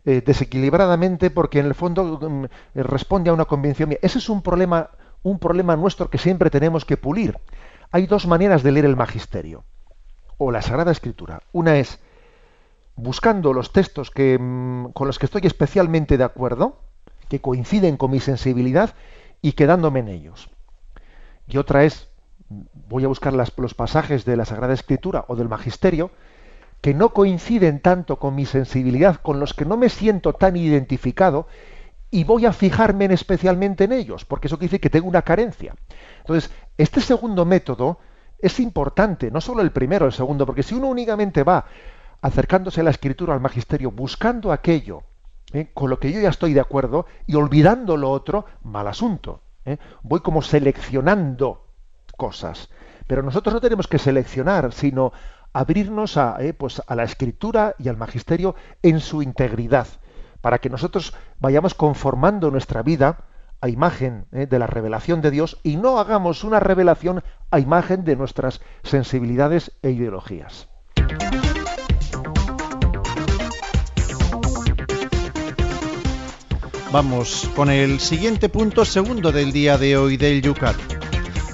[0.03, 3.99] Eh, desequilibradamente porque en el fondo mm, responde a una convención mía.
[4.01, 4.89] Ese es un problema,
[5.23, 7.37] un problema nuestro que siempre tenemos que pulir.
[7.91, 9.63] Hay dos maneras de leer el magisterio
[10.37, 11.41] o la Sagrada Escritura.
[11.51, 11.99] Una es
[12.95, 16.79] buscando los textos que, mm, con los que estoy especialmente de acuerdo,
[17.29, 18.95] que coinciden con mi sensibilidad
[19.41, 20.49] y quedándome en ellos.
[21.47, 22.09] Y otra es,
[22.49, 26.11] voy a buscar los pasajes de la Sagrada Escritura o del Magisterio
[26.81, 31.47] que no coinciden tanto con mi sensibilidad, con los que no me siento tan identificado,
[32.11, 35.21] y voy a fijarme en especialmente en ellos, porque eso quiere decir que tengo una
[35.21, 35.73] carencia.
[36.19, 37.99] Entonces, este segundo método
[38.37, 41.65] es importante, no solo el primero, el segundo, porque si uno únicamente va
[42.21, 45.03] acercándose a la escritura, al magisterio, buscando aquello
[45.53, 45.69] ¿eh?
[45.73, 49.41] con lo que yo ya estoy de acuerdo y olvidando lo otro, mal asunto.
[49.65, 49.77] ¿eh?
[50.03, 51.65] Voy como seleccionando
[52.17, 52.69] cosas.
[53.07, 55.11] Pero nosotros no tenemos que seleccionar, sino
[55.53, 59.87] abrirnos a, eh, pues a la escritura y al magisterio en su integridad,
[60.41, 63.25] para que nosotros vayamos conformando nuestra vida
[63.61, 68.03] a imagen eh, de la revelación de Dios y no hagamos una revelación a imagen
[68.03, 70.67] de nuestras sensibilidades e ideologías.
[76.91, 81.00] Vamos con el siguiente punto segundo del día de hoy del Yucat.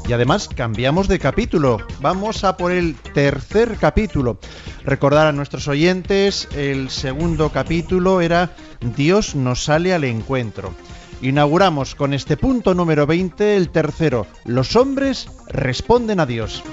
[0.07, 1.79] Y además cambiamos de capítulo.
[1.99, 4.39] Vamos a por el tercer capítulo.
[4.85, 8.51] Recordar a nuestros oyentes, el segundo capítulo era
[8.95, 10.71] Dios nos sale al encuentro.
[11.21, 14.27] Inauguramos con este punto número 20 el tercero.
[14.45, 16.63] Los hombres responden a Dios.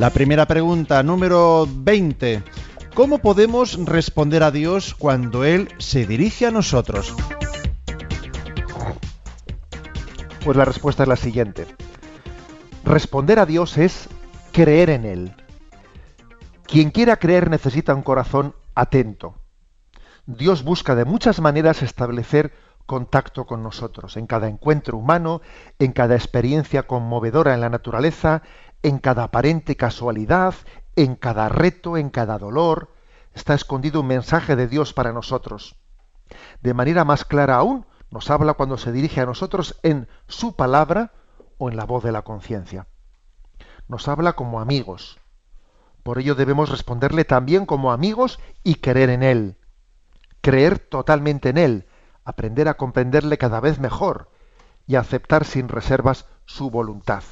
[0.00, 2.42] La primera pregunta, número 20.
[2.94, 7.14] ¿Cómo podemos responder a Dios cuando Él se dirige a nosotros?
[10.44, 11.66] Pues la respuesta es la siguiente.
[12.84, 14.10] Responder a Dios es
[14.52, 15.34] creer en Él.
[16.64, 19.36] Quien quiera creer necesita un corazón atento.
[20.26, 22.52] Dios busca de muchas maneras establecer
[22.84, 25.40] contacto con nosotros, en cada encuentro humano,
[25.78, 28.42] en cada experiencia conmovedora en la naturaleza,
[28.82, 30.54] en cada aparente casualidad,
[30.94, 32.92] en cada reto, en cada dolor,
[33.34, 35.76] está escondido un mensaje de Dios para nosotros.
[36.60, 41.10] De manera más clara aún, nos habla cuando se dirige a nosotros en su palabra
[41.58, 42.86] o en la voz de la conciencia.
[43.88, 45.18] Nos habla como amigos.
[46.04, 49.56] Por ello debemos responderle también como amigos y creer en Él.
[50.42, 51.88] Creer totalmente en Él,
[52.24, 54.30] aprender a comprenderle cada vez mejor
[54.86, 57.24] y aceptar sin reservas su voluntad.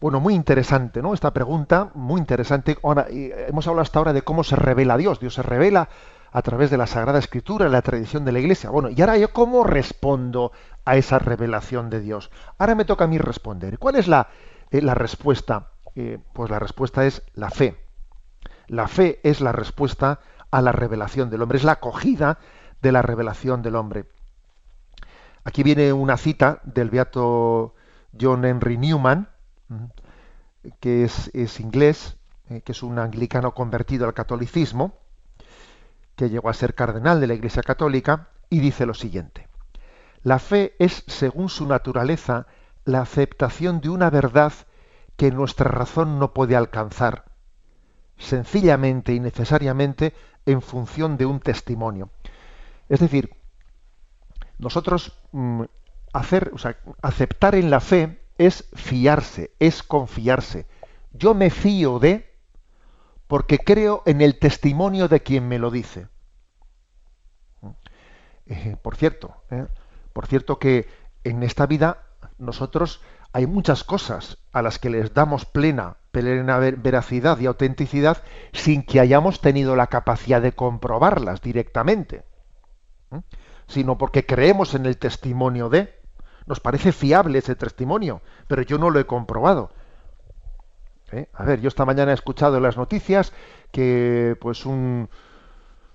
[0.00, 1.12] Bueno, muy interesante, ¿no?
[1.12, 2.78] Esta pregunta, muy interesante.
[2.78, 5.20] Hemos hablado hasta ahora de cómo se revela Dios.
[5.20, 5.90] Dios se revela
[6.34, 8.68] a través de la Sagrada Escritura, la tradición de la Iglesia.
[8.68, 10.50] Bueno, y ahora yo cómo respondo
[10.84, 12.32] a esa revelación de Dios.
[12.58, 13.78] Ahora me toca a mí responder.
[13.78, 14.28] ¿Cuál es la,
[14.72, 15.70] eh, la respuesta?
[15.94, 17.76] Eh, pues la respuesta es la fe.
[18.66, 20.18] La fe es la respuesta
[20.50, 22.40] a la revelación del hombre, es la acogida
[22.82, 24.06] de la revelación del hombre.
[25.44, 27.76] Aquí viene una cita del beato
[28.20, 29.28] John Henry Newman,
[30.80, 32.16] que es, es inglés,
[32.50, 35.03] eh, que es un anglicano convertido al catolicismo,
[36.16, 39.48] que llegó a ser cardenal de la Iglesia Católica, y dice lo siguiente.
[40.22, 42.46] La fe es, según su naturaleza,
[42.84, 44.52] la aceptación de una verdad
[45.16, 47.24] que nuestra razón no puede alcanzar,
[48.16, 50.14] sencillamente y necesariamente
[50.46, 52.10] en función de un testimonio.
[52.88, 53.30] Es decir,
[54.58, 55.62] nosotros mm,
[56.12, 56.52] hacer,
[57.02, 60.66] aceptar en la fe es fiarse, es confiarse.
[61.12, 62.33] Yo me fío de
[63.34, 66.06] porque creo en el testimonio de quien me lo dice.
[68.46, 69.66] Eh, por cierto, eh,
[70.12, 70.86] por cierto que
[71.24, 72.04] en esta vida
[72.38, 78.22] nosotros hay muchas cosas a las que les damos plena, plena veracidad y autenticidad
[78.52, 82.24] sin que hayamos tenido la capacidad de comprobarlas directamente,
[83.66, 85.92] sino porque creemos en el testimonio de,
[86.46, 89.72] nos parece fiable ese testimonio, pero yo no lo he comprobado.
[91.14, 91.28] ¿Eh?
[91.34, 93.32] A ver, yo esta mañana he escuchado en las noticias
[93.70, 95.08] que pues un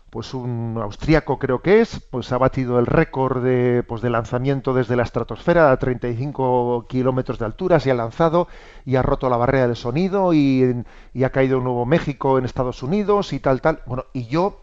[0.10, 4.74] pues un austriaco creo que es, pues ha batido el récord de, pues de lanzamiento
[4.74, 8.48] desde la estratosfera a 35 kilómetros de altura, se ha lanzado
[8.86, 10.84] y ha roto la barrera del sonido y,
[11.24, 13.82] ha caído en Nuevo México en Estados Unidos y tal, tal.
[13.86, 14.62] Bueno, y yo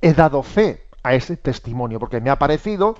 [0.00, 2.96] he dado fe a ese testimonio porque me ha parecido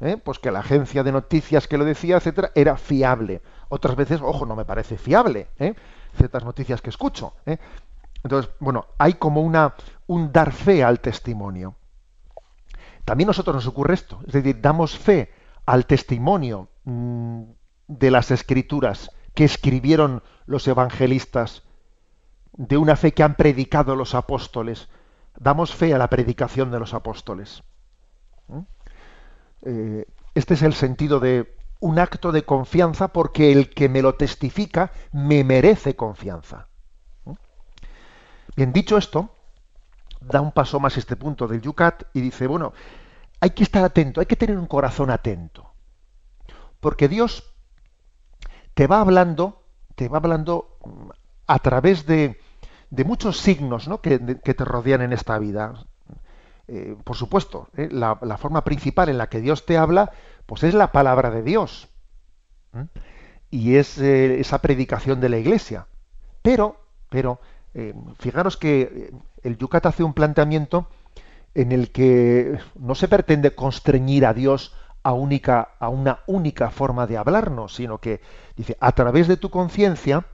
[0.00, 0.18] ¿eh?
[0.22, 3.40] pues que la agencia de noticias que lo decía, etcétera, era fiable.
[3.68, 5.48] Otras veces, ojo, no me parece fiable.
[5.58, 5.74] ¿eh?
[6.16, 7.34] Ciertas noticias que escucho.
[7.46, 7.58] ¿eh?
[8.22, 9.74] Entonces, bueno, hay como una,
[10.06, 11.76] un dar fe al testimonio.
[13.04, 15.32] también a nosotros nos ocurre esto, es decir, damos fe
[15.64, 17.42] al testimonio mm,
[17.86, 21.62] de las escrituras que escribieron los evangelistas,
[22.52, 24.88] de una fe que han predicado los apóstoles.
[25.38, 27.62] Damos fe a la predicación de los apóstoles.
[28.48, 28.60] ¿Mm?
[29.62, 34.14] Eh, este es el sentido de un acto de confianza porque el que me lo
[34.14, 36.68] testifica me merece confianza.
[38.56, 39.30] Bien, dicho esto,
[40.20, 42.72] da un paso más este punto del Yucat y dice, bueno,
[43.40, 45.72] hay que estar atento, hay que tener un corazón atento.
[46.80, 47.54] Porque Dios
[48.74, 49.62] te va hablando,
[49.94, 51.10] te va hablando mm,
[51.46, 52.40] a través de,
[52.90, 54.00] de muchos signos ¿no?
[54.00, 55.86] que, te rodean en esta vida.
[56.68, 57.88] Eh, por supuesto, ¿eh?
[57.90, 60.10] la, forma principal en la que Dios te habla,
[60.46, 61.88] pues es la palabra de Dios.
[63.50, 65.86] Y es eh, esa predicación de la iglesia.
[66.42, 67.40] Pero, pero,
[68.18, 69.12] fijaros que
[69.42, 70.88] el Yucat hace un planteamiento
[71.54, 77.06] en el que no se pretende constreñir a Dios a, única, a una única forma
[77.06, 78.20] de hablarnos, sino que
[78.56, 80.24] dice, a través de tu conciencia,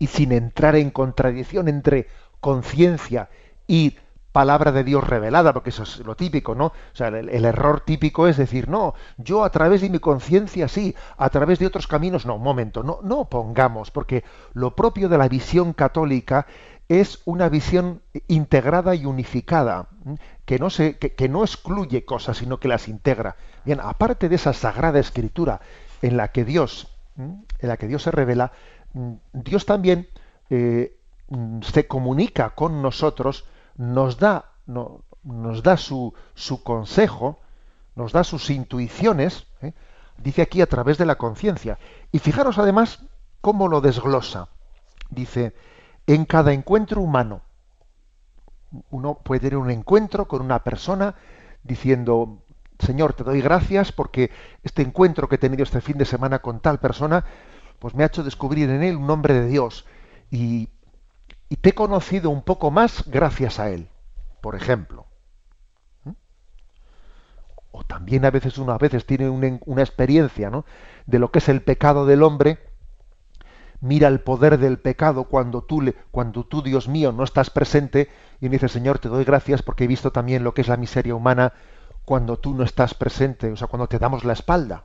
[0.00, 2.08] y sin entrar en contradicción entre
[2.40, 3.28] conciencia
[3.68, 3.96] y
[4.32, 6.66] palabra de Dios revelada, porque eso es lo típico, ¿no?
[6.66, 10.94] O sea, el, error típico es decir, no, yo a través de mi conciencia sí,
[11.16, 15.18] a través de otros caminos no, un momento, no, no pongamos, porque lo propio de
[15.18, 16.46] la visión católica
[16.88, 19.88] es una visión integrada y unificada,
[20.44, 23.36] que no, se, que, no excluye cosas, sino que las integra.
[23.64, 25.60] Bien, aparte de esa sagrada escritura
[26.02, 28.50] en la que Dios, en la que Dios se revela,
[29.32, 30.08] Dios también
[30.50, 30.96] eh,
[31.62, 33.44] se comunica con nosotros,
[33.80, 37.38] nos da, nos da su, su, consejo,
[37.94, 39.72] nos da sus intuiciones, ¿eh?
[40.18, 41.78] dice aquí a través de la conciencia.
[42.12, 43.02] Y fijaros además
[43.40, 44.48] cómo lo desglosa.
[45.08, 45.54] Dice,
[46.06, 47.40] en cada encuentro humano.
[48.90, 51.14] Uno puede tener un encuentro con una persona
[51.62, 52.42] diciendo,
[52.80, 54.30] Señor, te doy gracias porque
[54.62, 57.24] este encuentro que he tenido este fin de semana con tal persona,
[57.78, 59.86] pues me ha hecho descubrir en él un nombre de Dios
[60.30, 60.68] y,
[61.56, 63.88] te he conocido un poco más gracias a él,
[64.40, 65.06] por ejemplo.
[66.04, 66.12] ¿Mm?
[67.72, 70.64] O también a veces uno a veces tiene una, experiencia ¿no?
[71.06, 72.58] de lo que es el pecado del hombre
[73.80, 78.08] mira el poder del pecado cuando tú, cuando tú, Dios mío, no estás presente
[78.40, 80.76] y me dice, Señor, te doy gracias porque he visto también lo que es la
[80.76, 81.54] miseria humana
[82.04, 84.84] cuando tú no estás presente, o sea, cuando te damos la espalda.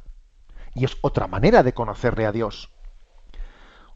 [0.74, 2.72] Y es otra manera de conocerle a Dios.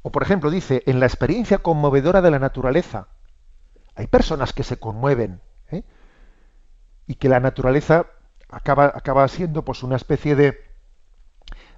[0.01, 3.07] O por ejemplo, dice, en la experiencia conmovedora de la naturaleza.
[3.95, 5.41] Hay personas que se conmueven
[5.71, 5.83] ¿eh?
[7.05, 8.05] y que la naturaleza
[8.47, 10.57] acaba, acaba siendo pues una especie de,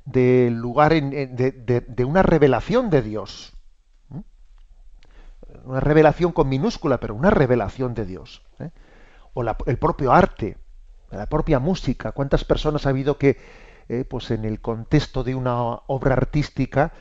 [0.06, 3.54] de lugar de, una revelación de Dios.
[5.66, 8.44] Una revelación con minúscula, pero una revelación de Dios.
[8.60, 8.70] ¿eh?
[9.34, 10.58] O el propio arte,
[11.12, 12.12] la propia música.
[12.12, 13.38] ¿Cuántas personas ha habido que,
[13.90, 15.56] eh, pues en el contexto de una
[15.88, 16.94] obra artística,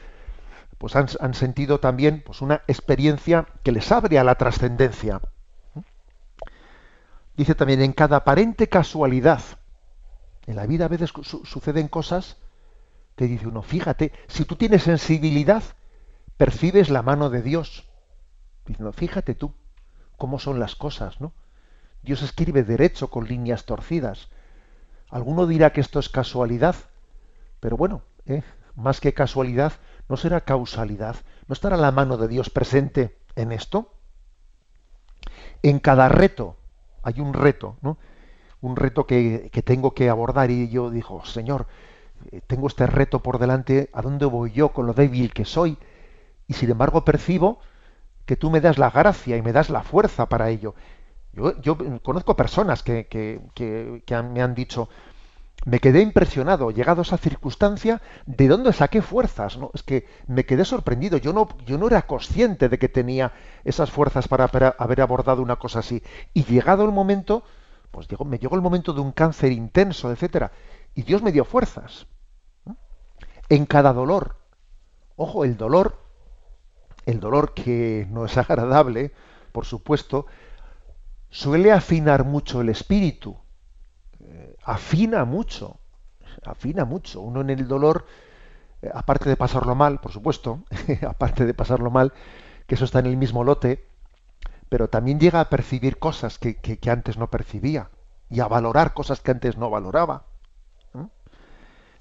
[0.80, 5.20] pues han, han, sentido también pues una experiencia que les abre a la trascendencia?
[7.36, 9.42] Dice también, en cada aparente casualidad,
[10.46, 11.12] en la vida a veces
[11.44, 12.38] suceden cosas
[13.20, 15.62] te dice uno, fíjate, si tú tienes sensibilidad,
[16.38, 17.86] percibes la mano de Dios.
[18.64, 19.52] Diciendo, fíjate tú
[20.16, 21.34] cómo son las cosas, ¿no?
[22.02, 24.30] Dios escribe derecho con líneas torcidas.
[25.10, 26.76] Alguno dirá que esto es casualidad,
[27.60, 28.42] pero bueno, ¿eh?
[28.74, 29.74] más que casualidad,
[30.10, 31.16] no será causalidad.
[31.46, 33.94] ¿No estará la mano de Dios presente en esto?
[35.62, 36.56] En cada reto
[37.02, 37.96] hay un reto, ¿no?
[38.60, 41.66] Un reto que, que tengo que abordar y yo digo, Señor,
[42.32, 45.78] eh, tengo este reto por delante, ¿a dónde voy yo con lo débil que soy?
[46.48, 47.60] Y sin embargo percibo
[48.26, 50.74] que tú me das la gracia y me das la fuerza para ello.
[51.32, 54.88] Yo, conozco personas que, que, me han dicho,
[55.64, 59.58] me quedé impresionado, llegado a esa circunstancia, ¿de dónde saqué fuerzas?
[59.74, 63.32] Es que me quedé sorprendido, yo no, yo no era consciente de que tenía
[63.64, 66.02] esas fuerzas para, para haber abordado una cosa así.
[66.32, 67.42] Y llegado el momento,
[67.90, 70.52] pues llegó, me llegó el momento de un cáncer intenso, etcétera,
[70.94, 72.06] y Dios me dio fuerzas.
[73.48, 74.36] En cada dolor.
[75.16, 75.98] Ojo, el dolor,
[77.04, 79.12] el dolor que no es agradable,
[79.52, 80.26] por supuesto,
[81.28, 83.36] suele afinar mucho el espíritu.
[84.70, 85.80] Afina mucho.
[86.44, 87.20] Afina mucho.
[87.20, 88.06] Uno en el dolor,
[88.82, 90.64] eh, aparte de pasarlo mal, por supuesto,
[91.08, 92.12] aparte de pasarlo mal,
[92.66, 93.86] que eso está en el mismo lote,
[94.68, 97.90] pero también llega a percibir cosas que, que antes no percibía
[98.30, 100.26] y a valorar cosas que antes no valoraba.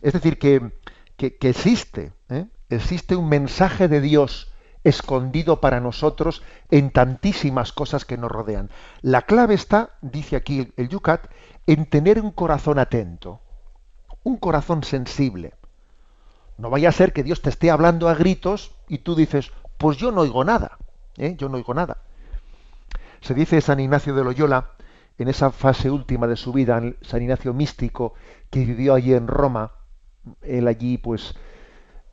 [0.01, 0.71] Es decir, que,
[1.17, 2.45] existe, ¿eh?
[2.69, 4.53] existe un mensaje de Dios
[4.85, 6.41] escondido para nosotros
[6.71, 8.69] en tantísimas cosas que nos rodean.
[9.01, 11.27] La clave está, dice aquí el Yucat,
[11.67, 13.41] en tener un corazón atento,
[14.23, 15.53] un corazón sensible.
[16.57, 19.97] No vaya a ser que Dios te esté hablando a gritos y tú dices, pues
[19.97, 20.77] yo no oigo nada,
[21.17, 21.35] ¿eh?
[21.37, 21.97] yo no oigo nada.
[23.21, 24.71] Se dice San Ignacio de Loyola,
[25.17, 28.13] en esa fase última de su vida, San Ignacio místico,
[28.49, 29.71] que vivió allí en Roma,
[30.41, 31.35] él allí pues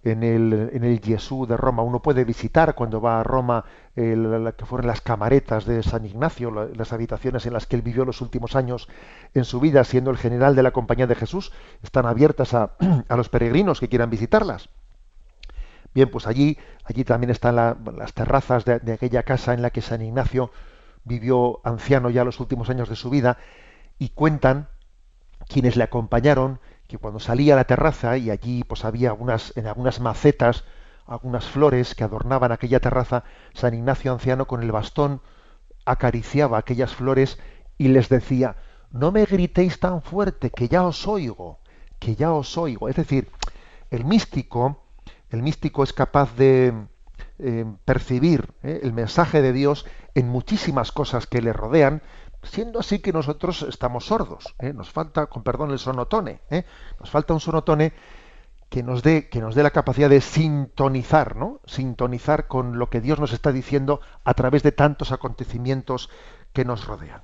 [0.03, 1.82] en el, en el Jesús de Roma.
[1.82, 3.64] Uno puede visitar cuando va a Roma
[3.97, 8.05] el, que fueron las camaretas de San Ignacio, las habitaciones en las que él vivió
[8.05, 8.88] los últimos años
[9.34, 12.72] en su vida, siendo el general de la Compañía de Jesús, están abiertas a,
[13.09, 14.68] a los peregrinos que quieran visitarlas.
[15.94, 19.80] Bien, pues allí, allí también están las terrazas de, de aquella casa en la que
[19.80, 20.51] San Ignacio
[21.05, 23.38] vivió anciano ya los últimos años de su vida,
[23.99, 24.68] y cuentan
[25.49, 29.66] quienes le acompañaron que cuando salía a la terraza y allí pues había algunas, en
[29.66, 30.64] algunas macetas,
[31.07, 35.20] algunas flores que adornaban aquella terraza, San Ignacio anciano con el bastón
[35.84, 37.38] acariciaba aquellas flores
[37.78, 38.57] y les decía,
[38.90, 41.61] no me gritéis tan fuerte, que ya os oigo,
[41.98, 42.88] que ya os oigo.
[42.88, 43.30] Es decir,
[43.90, 44.82] el místico,
[45.30, 46.74] el místico es capaz de
[47.38, 52.02] eh, percibir eh, el mensaje de Dios en muchísimas cosas que le rodean,
[52.42, 54.54] siendo así que nosotros estamos sordos.
[54.59, 54.72] ¿eh?
[54.72, 56.40] Nos falta, con perdón, el sonotone.
[56.98, 57.92] Nos falta un sonotone
[58.69, 61.61] que nos dé que nos dé la capacidad de sintonizar, ¿no?
[61.67, 66.11] Sintonizar con lo que Dios nos está diciendo a través de tantos acontecimientos
[66.53, 67.23] que nos rodean.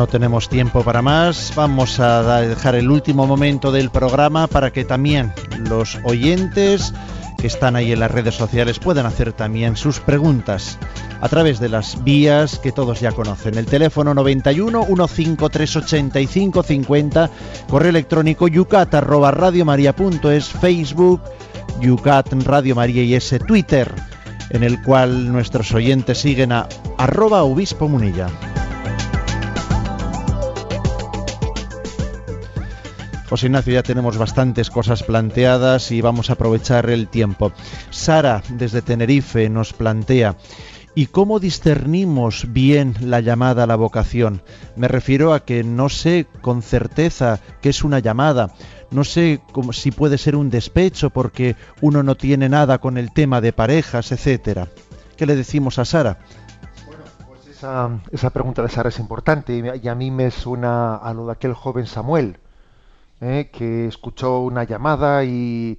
[0.00, 1.52] No tenemos tiempo para más.
[1.54, 6.94] Vamos a dejar el último momento del programa para que también los oyentes
[7.40, 10.78] que están ahí en las redes sociales puedan hacer también sus preguntas
[11.20, 13.56] a través de las vías que todos ya conocen.
[13.56, 15.78] El teléfono 91 153
[16.66, 17.30] 50,
[17.68, 21.22] correo electrónico yucat arroba Facebook
[21.80, 23.90] yucat Radio María y ese Twitter
[24.50, 26.68] en el cual nuestros oyentes siguen a
[26.98, 28.28] arroba obispo munilla.
[33.30, 37.52] José Ignacio, ya tenemos bastantes cosas planteadas y vamos a aprovechar el tiempo.
[37.90, 40.34] Sara, desde Tenerife, nos plantea,
[40.96, 44.42] ¿y cómo discernimos bien la llamada a la vocación?
[44.74, 48.50] Me refiero a que no sé con certeza qué es una llamada,
[48.90, 53.12] no sé cómo, si puede ser un despecho porque uno no tiene nada con el
[53.12, 54.66] tema de parejas, etcétera.
[55.16, 56.18] ¿Qué le decimos a Sara?
[56.84, 61.14] Bueno, pues esa, esa pregunta de Sara es importante y a mí me suena a
[61.14, 62.39] lo de aquel joven Samuel
[63.20, 63.50] ¿eh?
[63.52, 65.78] que escuchó una llamada y,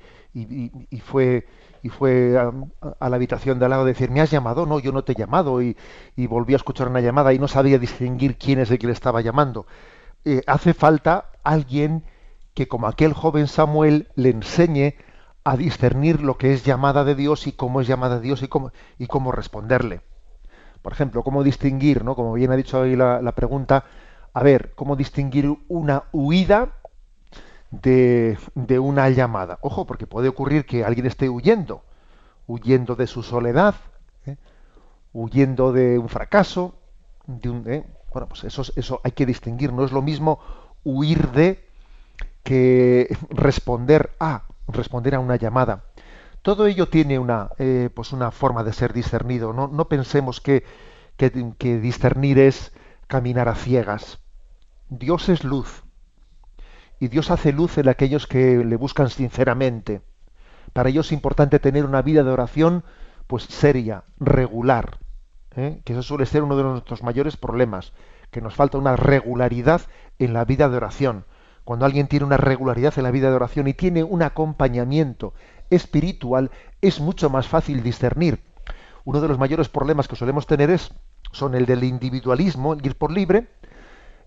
[1.03, 1.47] fue
[1.83, 2.51] y fue a,
[2.99, 4.65] a, la habitación de al lado a decir, ¿me has llamado?
[4.65, 5.61] No, yo no te he llamado.
[5.61, 5.75] Y,
[6.15, 8.93] y volví a escuchar una llamada y no sabía distinguir quién es el que le
[8.93, 9.65] estaba llamando.
[10.23, 12.03] Eh, hace falta alguien
[12.53, 14.95] que, como aquel joven Samuel, le enseñe
[15.43, 18.47] a discernir lo que es llamada de Dios y cómo es llamada de Dios y
[18.47, 20.01] cómo, y cómo responderle.
[20.83, 22.15] Por ejemplo, cómo distinguir, ¿no?
[22.15, 23.85] como bien ha dicho ahí la pregunta,
[24.33, 26.69] a ver, cómo distinguir una huida
[27.71, 28.37] de,
[28.79, 29.57] una llamada.
[29.61, 31.83] Ojo, porque puede ocurrir que alguien esté huyendo,
[32.47, 33.75] huyendo de su soledad,
[34.25, 34.37] ¿eh?
[35.13, 36.75] huyendo de un fracaso,
[37.25, 37.85] de un, ¿eh?
[38.13, 39.71] bueno, pues eso, eso hay que distinguir.
[39.73, 40.39] No es lo mismo
[40.83, 41.65] huir de
[42.43, 45.85] que responder a, responder a una llamada.
[46.41, 49.53] Todo ello tiene una, eh, pues una forma de ser discernido.
[49.53, 50.65] No, no pensemos que,
[51.17, 51.29] que
[51.79, 52.73] discernir es
[53.07, 54.19] caminar a ciegas.
[54.89, 55.83] Dios es luz
[57.01, 60.01] y Dios hace luz en aquellos que le buscan sinceramente.
[60.71, 62.83] Para ellos es importante tener una vida de oración
[63.25, 64.99] pues seria, regular,
[65.55, 65.81] ¿eh?
[65.83, 67.91] que eso suele ser uno de nuestros mayores problemas,
[68.29, 69.81] que nos falta una regularidad
[70.19, 71.25] en la vida de oración.
[71.63, 75.33] Cuando alguien tiene una regularidad en la vida de oración y tiene un acompañamiento
[75.71, 78.43] espiritual, es mucho más fácil discernir.
[79.05, 80.93] Uno de los mayores problemas que solemos tener es
[81.31, 83.47] son el del individualismo, el ir por libre,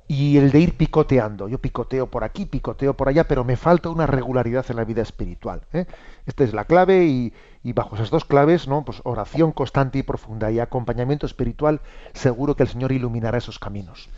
[0.06, 1.48] y el de ir picoteando.
[1.48, 5.02] Yo picoteo por aquí, picoteo por allá, pero me falta una regularidad en la vida
[5.02, 5.62] espiritual.
[5.72, 5.86] ¿eh?
[6.26, 7.32] Esta es la clave y,
[7.62, 8.84] y, bajo esas dos claves, ¿no?
[8.84, 11.80] Pues oración constante y profunda y acompañamiento espiritual,
[12.12, 14.08] seguro que el Señor iluminará esos caminos.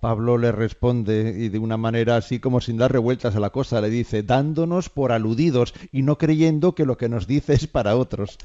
[0.00, 3.80] Pablo le responde y de una manera así como sin dar revueltas a la cosa,
[3.80, 7.96] le dice, dándonos por aludidos y no creyendo que lo que nos dice es para
[7.96, 8.36] otros.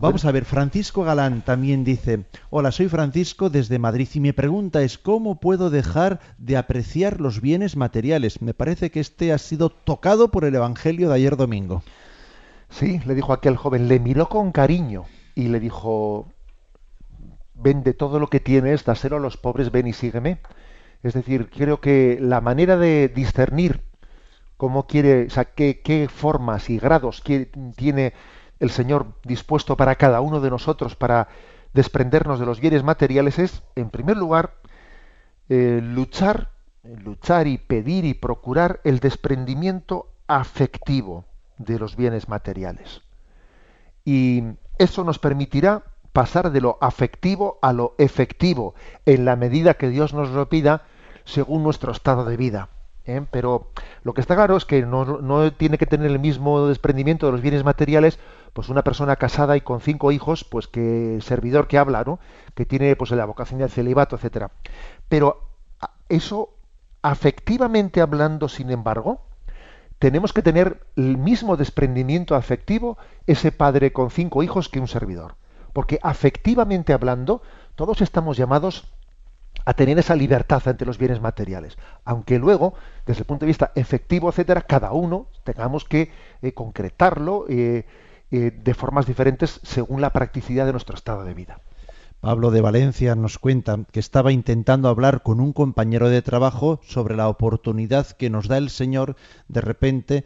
[0.00, 4.80] Vamos a ver, Francisco Galán también dice, hola, soy Francisco desde Madrid y mi pregunta
[4.80, 8.40] es, ¿cómo puedo dejar de apreciar los bienes materiales?
[8.40, 11.82] Me parece que este ha sido tocado por el Evangelio de ayer domingo.
[12.70, 16.28] Sí, le dijo aquel joven, le miró con cariño y le dijo,
[17.52, 20.38] vende todo lo que tienes, dáselo a los pobres, ven y sígueme.
[21.02, 23.82] Es decir, creo que la manera de discernir
[24.56, 27.22] cómo quiere, o sea, qué, qué formas y grados
[27.76, 28.14] tiene
[28.60, 31.28] el Señor dispuesto para cada uno de nosotros para
[31.72, 34.54] desprendernos de los bienes materiales es, en primer lugar,
[35.48, 36.50] eh, luchar,
[36.82, 41.24] luchar y pedir y procurar el desprendimiento afectivo
[41.58, 43.02] de los bienes materiales.
[44.04, 44.44] Y
[44.78, 48.74] eso nos permitirá pasar de lo afectivo a lo efectivo,
[49.06, 50.82] en la medida que Dios nos lo pida,
[51.24, 52.68] según nuestro estado de vida.
[53.06, 53.22] ¿Eh?
[53.30, 53.70] Pero
[54.02, 57.40] lo que está claro es que no, tiene que tener el mismo desprendimiento de los
[57.40, 58.18] bienes materiales,
[58.52, 62.18] pues una persona casada y con cinco hijos, pues que servidor que habla, ¿no?
[62.54, 64.50] Que tiene pues la vocación del celibato, etcétera.
[65.08, 65.42] Pero
[66.08, 66.50] eso,
[67.02, 69.20] afectivamente hablando, sin embargo,
[69.98, 72.96] tenemos que tener el mismo desprendimiento afectivo
[73.26, 75.36] ese padre con cinco hijos que un servidor.
[75.72, 77.42] Porque afectivamente hablando,
[77.76, 78.90] todos estamos llamados
[79.70, 81.78] a tener esa libertad ante los bienes materiales.
[82.04, 82.74] Aunque luego,
[83.06, 86.10] desde el punto de vista efectivo, etcétera, cada uno tengamos que
[86.42, 87.86] eh, concretarlo eh,
[88.32, 91.60] eh, de formas diferentes según la practicidad de nuestro estado de vida.
[92.20, 97.14] Pablo de Valencia nos cuenta que estaba intentando hablar con un compañero de trabajo sobre
[97.14, 99.14] la oportunidad que nos da el Señor.
[99.46, 100.24] De repente,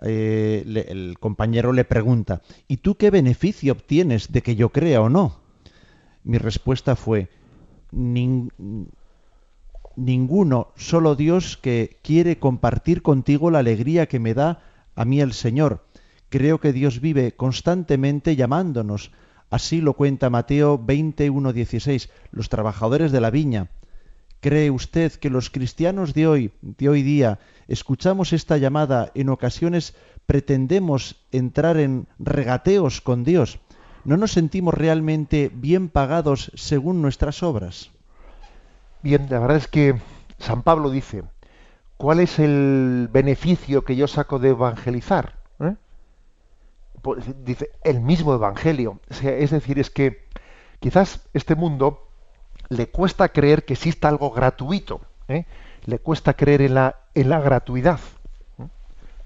[0.00, 5.36] el compañero le pregunta, ¿y tú qué beneficio obtienes de que yo crea o no?
[6.24, 7.28] Mi respuesta fue,
[9.96, 14.62] ninguno, solo Dios que quiere compartir contigo la alegría que me da
[14.94, 15.84] a mí el Señor.
[16.28, 19.12] Creo que Dios vive constantemente llamándonos.
[19.48, 23.70] Así lo cuenta Mateo 21:16, los trabajadores de la viña.
[24.40, 27.38] ¿Cree usted que los cristianos de hoy, de hoy día,
[27.68, 29.94] escuchamos esta llamada, en ocasiones
[30.26, 33.58] pretendemos entrar en regateos con Dios?
[34.06, 37.90] ¿No nos sentimos realmente bien pagados según nuestras obras?
[39.02, 40.00] Bien, la verdad es que
[40.38, 41.24] San Pablo dice,
[41.96, 45.34] ¿cuál es el beneficio que yo saco de evangelizar?
[45.58, 45.74] ¿Eh?
[47.02, 49.00] Pues, dice, el mismo evangelio.
[49.08, 50.24] es decir, es que
[50.78, 52.08] quizás este mundo
[52.68, 55.46] le cuesta creer que exista algo gratuito, ¿eh?
[55.84, 57.98] le cuesta creer en la, en la gratuidad.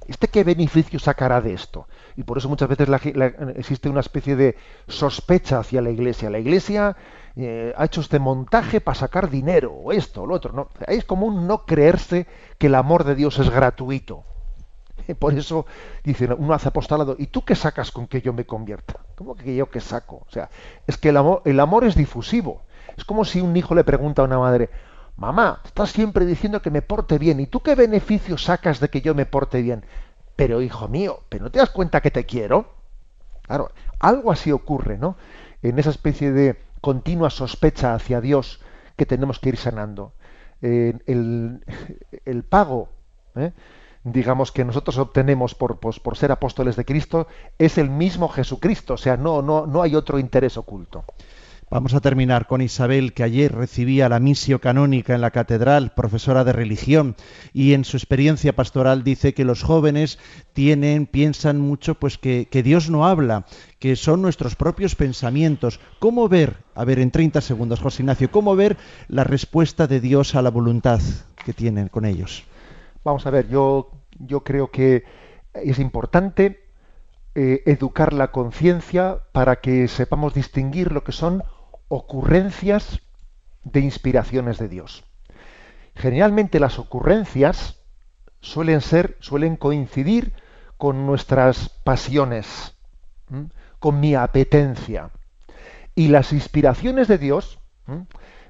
[0.07, 1.87] ¿Este qué beneficio sacará de esto?
[2.17, 2.89] Y por eso muchas veces
[3.57, 4.57] existe una especie de
[4.89, 6.31] sospecha hacia la Iglesia.
[6.31, 6.97] La Iglesia
[7.37, 10.53] eh, ha hecho este montaje para sacar dinero, o esto, o lo otro.
[10.53, 10.69] ¿no?
[10.87, 12.27] Es común no creerse
[12.59, 14.25] que el amor de Dios es gratuito.
[15.19, 15.67] Por eso
[16.05, 19.01] dice, uno hace apostolado, ¿y tú qué sacas con que yo me convierta?
[19.15, 20.25] ¿Cómo que yo qué saco?
[20.27, 20.51] O sea,
[20.87, 22.63] es que el amor, el amor es difusivo.
[22.97, 24.71] Es como si un hijo le pregunta a una madre,
[25.21, 29.03] mamá, estás siempre diciendo que me porte bien, ¿y tú qué beneficio sacas de que
[29.03, 29.85] yo me porte bien?
[30.35, 32.73] Pero hijo mío, ¿pero no te das cuenta que te quiero?
[33.43, 35.17] Claro, algo así ocurre, ¿no?
[35.63, 38.61] En esa especie de continua sospecha hacia Dios
[38.97, 40.15] que tenemos que ir sanando.
[40.63, 41.61] el,
[42.49, 42.89] pago,
[43.37, 43.53] ¿eh?
[44.05, 47.27] digamos, que nosotros obtenemos por, por ser apóstoles de Cristo
[47.59, 51.05] es el mismo Jesucristo, o sea, no, no, no hay otro interés oculto.
[51.73, 56.43] Vamos a terminar con Isabel, que ayer recibía la misio canónica en la catedral, profesora
[56.43, 57.15] de religión,
[57.53, 60.19] y en su experiencia pastoral dice que los jóvenes
[60.53, 63.47] tienen, piensan mucho, pues que, Dios no habla,
[63.79, 65.79] que son nuestros propios pensamientos.
[66.01, 70.35] ¿Cómo ver, a ver, en 30 segundos, José Ignacio, cómo ver la respuesta de Dios
[70.35, 70.99] a la voluntad
[71.45, 72.43] que tienen con ellos?
[73.05, 75.05] Vamos a ver, yo, yo creo que
[75.55, 76.65] es importante
[77.37, 81.45] eh, educar la conciencia para que sepamos distinguir lo que son
[81.91, 83.01] ocurrencias
[83.65, 85.05] de inspiraciones de Dios.
[85.97, 87.81] Generalmente las ocurrencias
[88.41, 90.33] suelen ser, suelen coincidir
[90.79, 92.77] con nuestras pasiones,
[93.81, 95.11] con mi apetencia.
[95.97, 97.59] Y las inspiraciones de Dios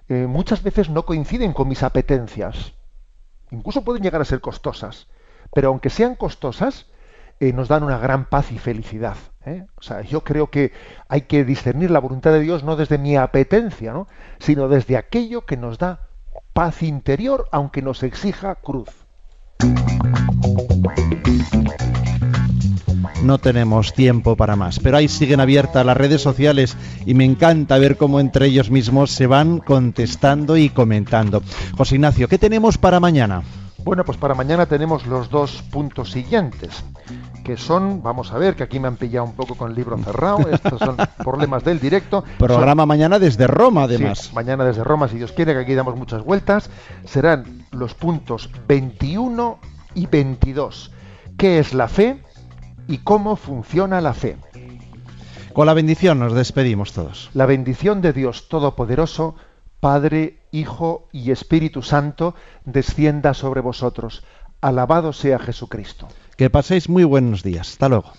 [0.09, 2.75] eh, muchas veces no coinciden con mis apetencias.
[3.51, 5.09] Incluso pueden llegar a ser costosas.
[5.55, 6.87] Pero aunque sean costosas,
[7.41, 9.17] eh, nos dan una gran paz y felicidad.
[9.47, 9.65] ¿eh?
[9.77, 10.73] O sea, yo creo que
[11.09, 14.07] hay que discernir la voluntad de Dios no desde mi apetencia, ¿no?
[14.39, 16.01] sino desde aquello que nos da
[16.53, 18.91] paz interior, aunque nos exija cruz.
[23.23, 26.77] No tenemos tiempo para más, pero ahí siguen abiertas las redes sociales
[27.07, 31.43] y me encanta ver cómo entre ellos mismos se van contestando y comentando.
[31.77, 33.43] José Ignacio, ¿qué tenemos para mañana?
[33.79, 36.85] Bueno, pues para mañana tenemos los dos puntos siguientes
[37.51, 39.99] que son, vamos a ver, que aquí me han pillado un poco con el libro
[39.99, 42.23] cerrado, estos son problemas del directo.
[42.39, 44.33] Programa mañana desde Roma, además.
[44.33, 46.71] mañana desde Roma, si Dios quiere, que aquí damos muchas vueltas.
[47.05, 49.59] Serán los puntos 21
[49.97, 50.93] y 22.
[51.37, 52.23] ¿Qué es la fe
[52.87, 54.37] y cómo funciona la fe?
[55.53, 57.31] Con la bendición nos despedimos todos.
[57.35, 59.35] La bendición de Dios Todopoderoso,
[59.81, 64.23] Padre, Hijo y Espíritu Santo, descienda sobre vosotros.
[64.61, 66.07] Alabado sea Jesucristo.
[66.41, 67.69] Que paséis muy buenos días.
[67.69, 68.15] Hasta luego.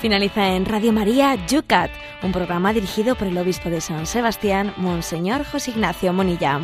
[0.00, 1.90] Finaliza en Radio María Yucat,
[2.22, 6.62] un programa dirigido por el obispo de San Sebastián, Monseñor José Ignacio Monilla.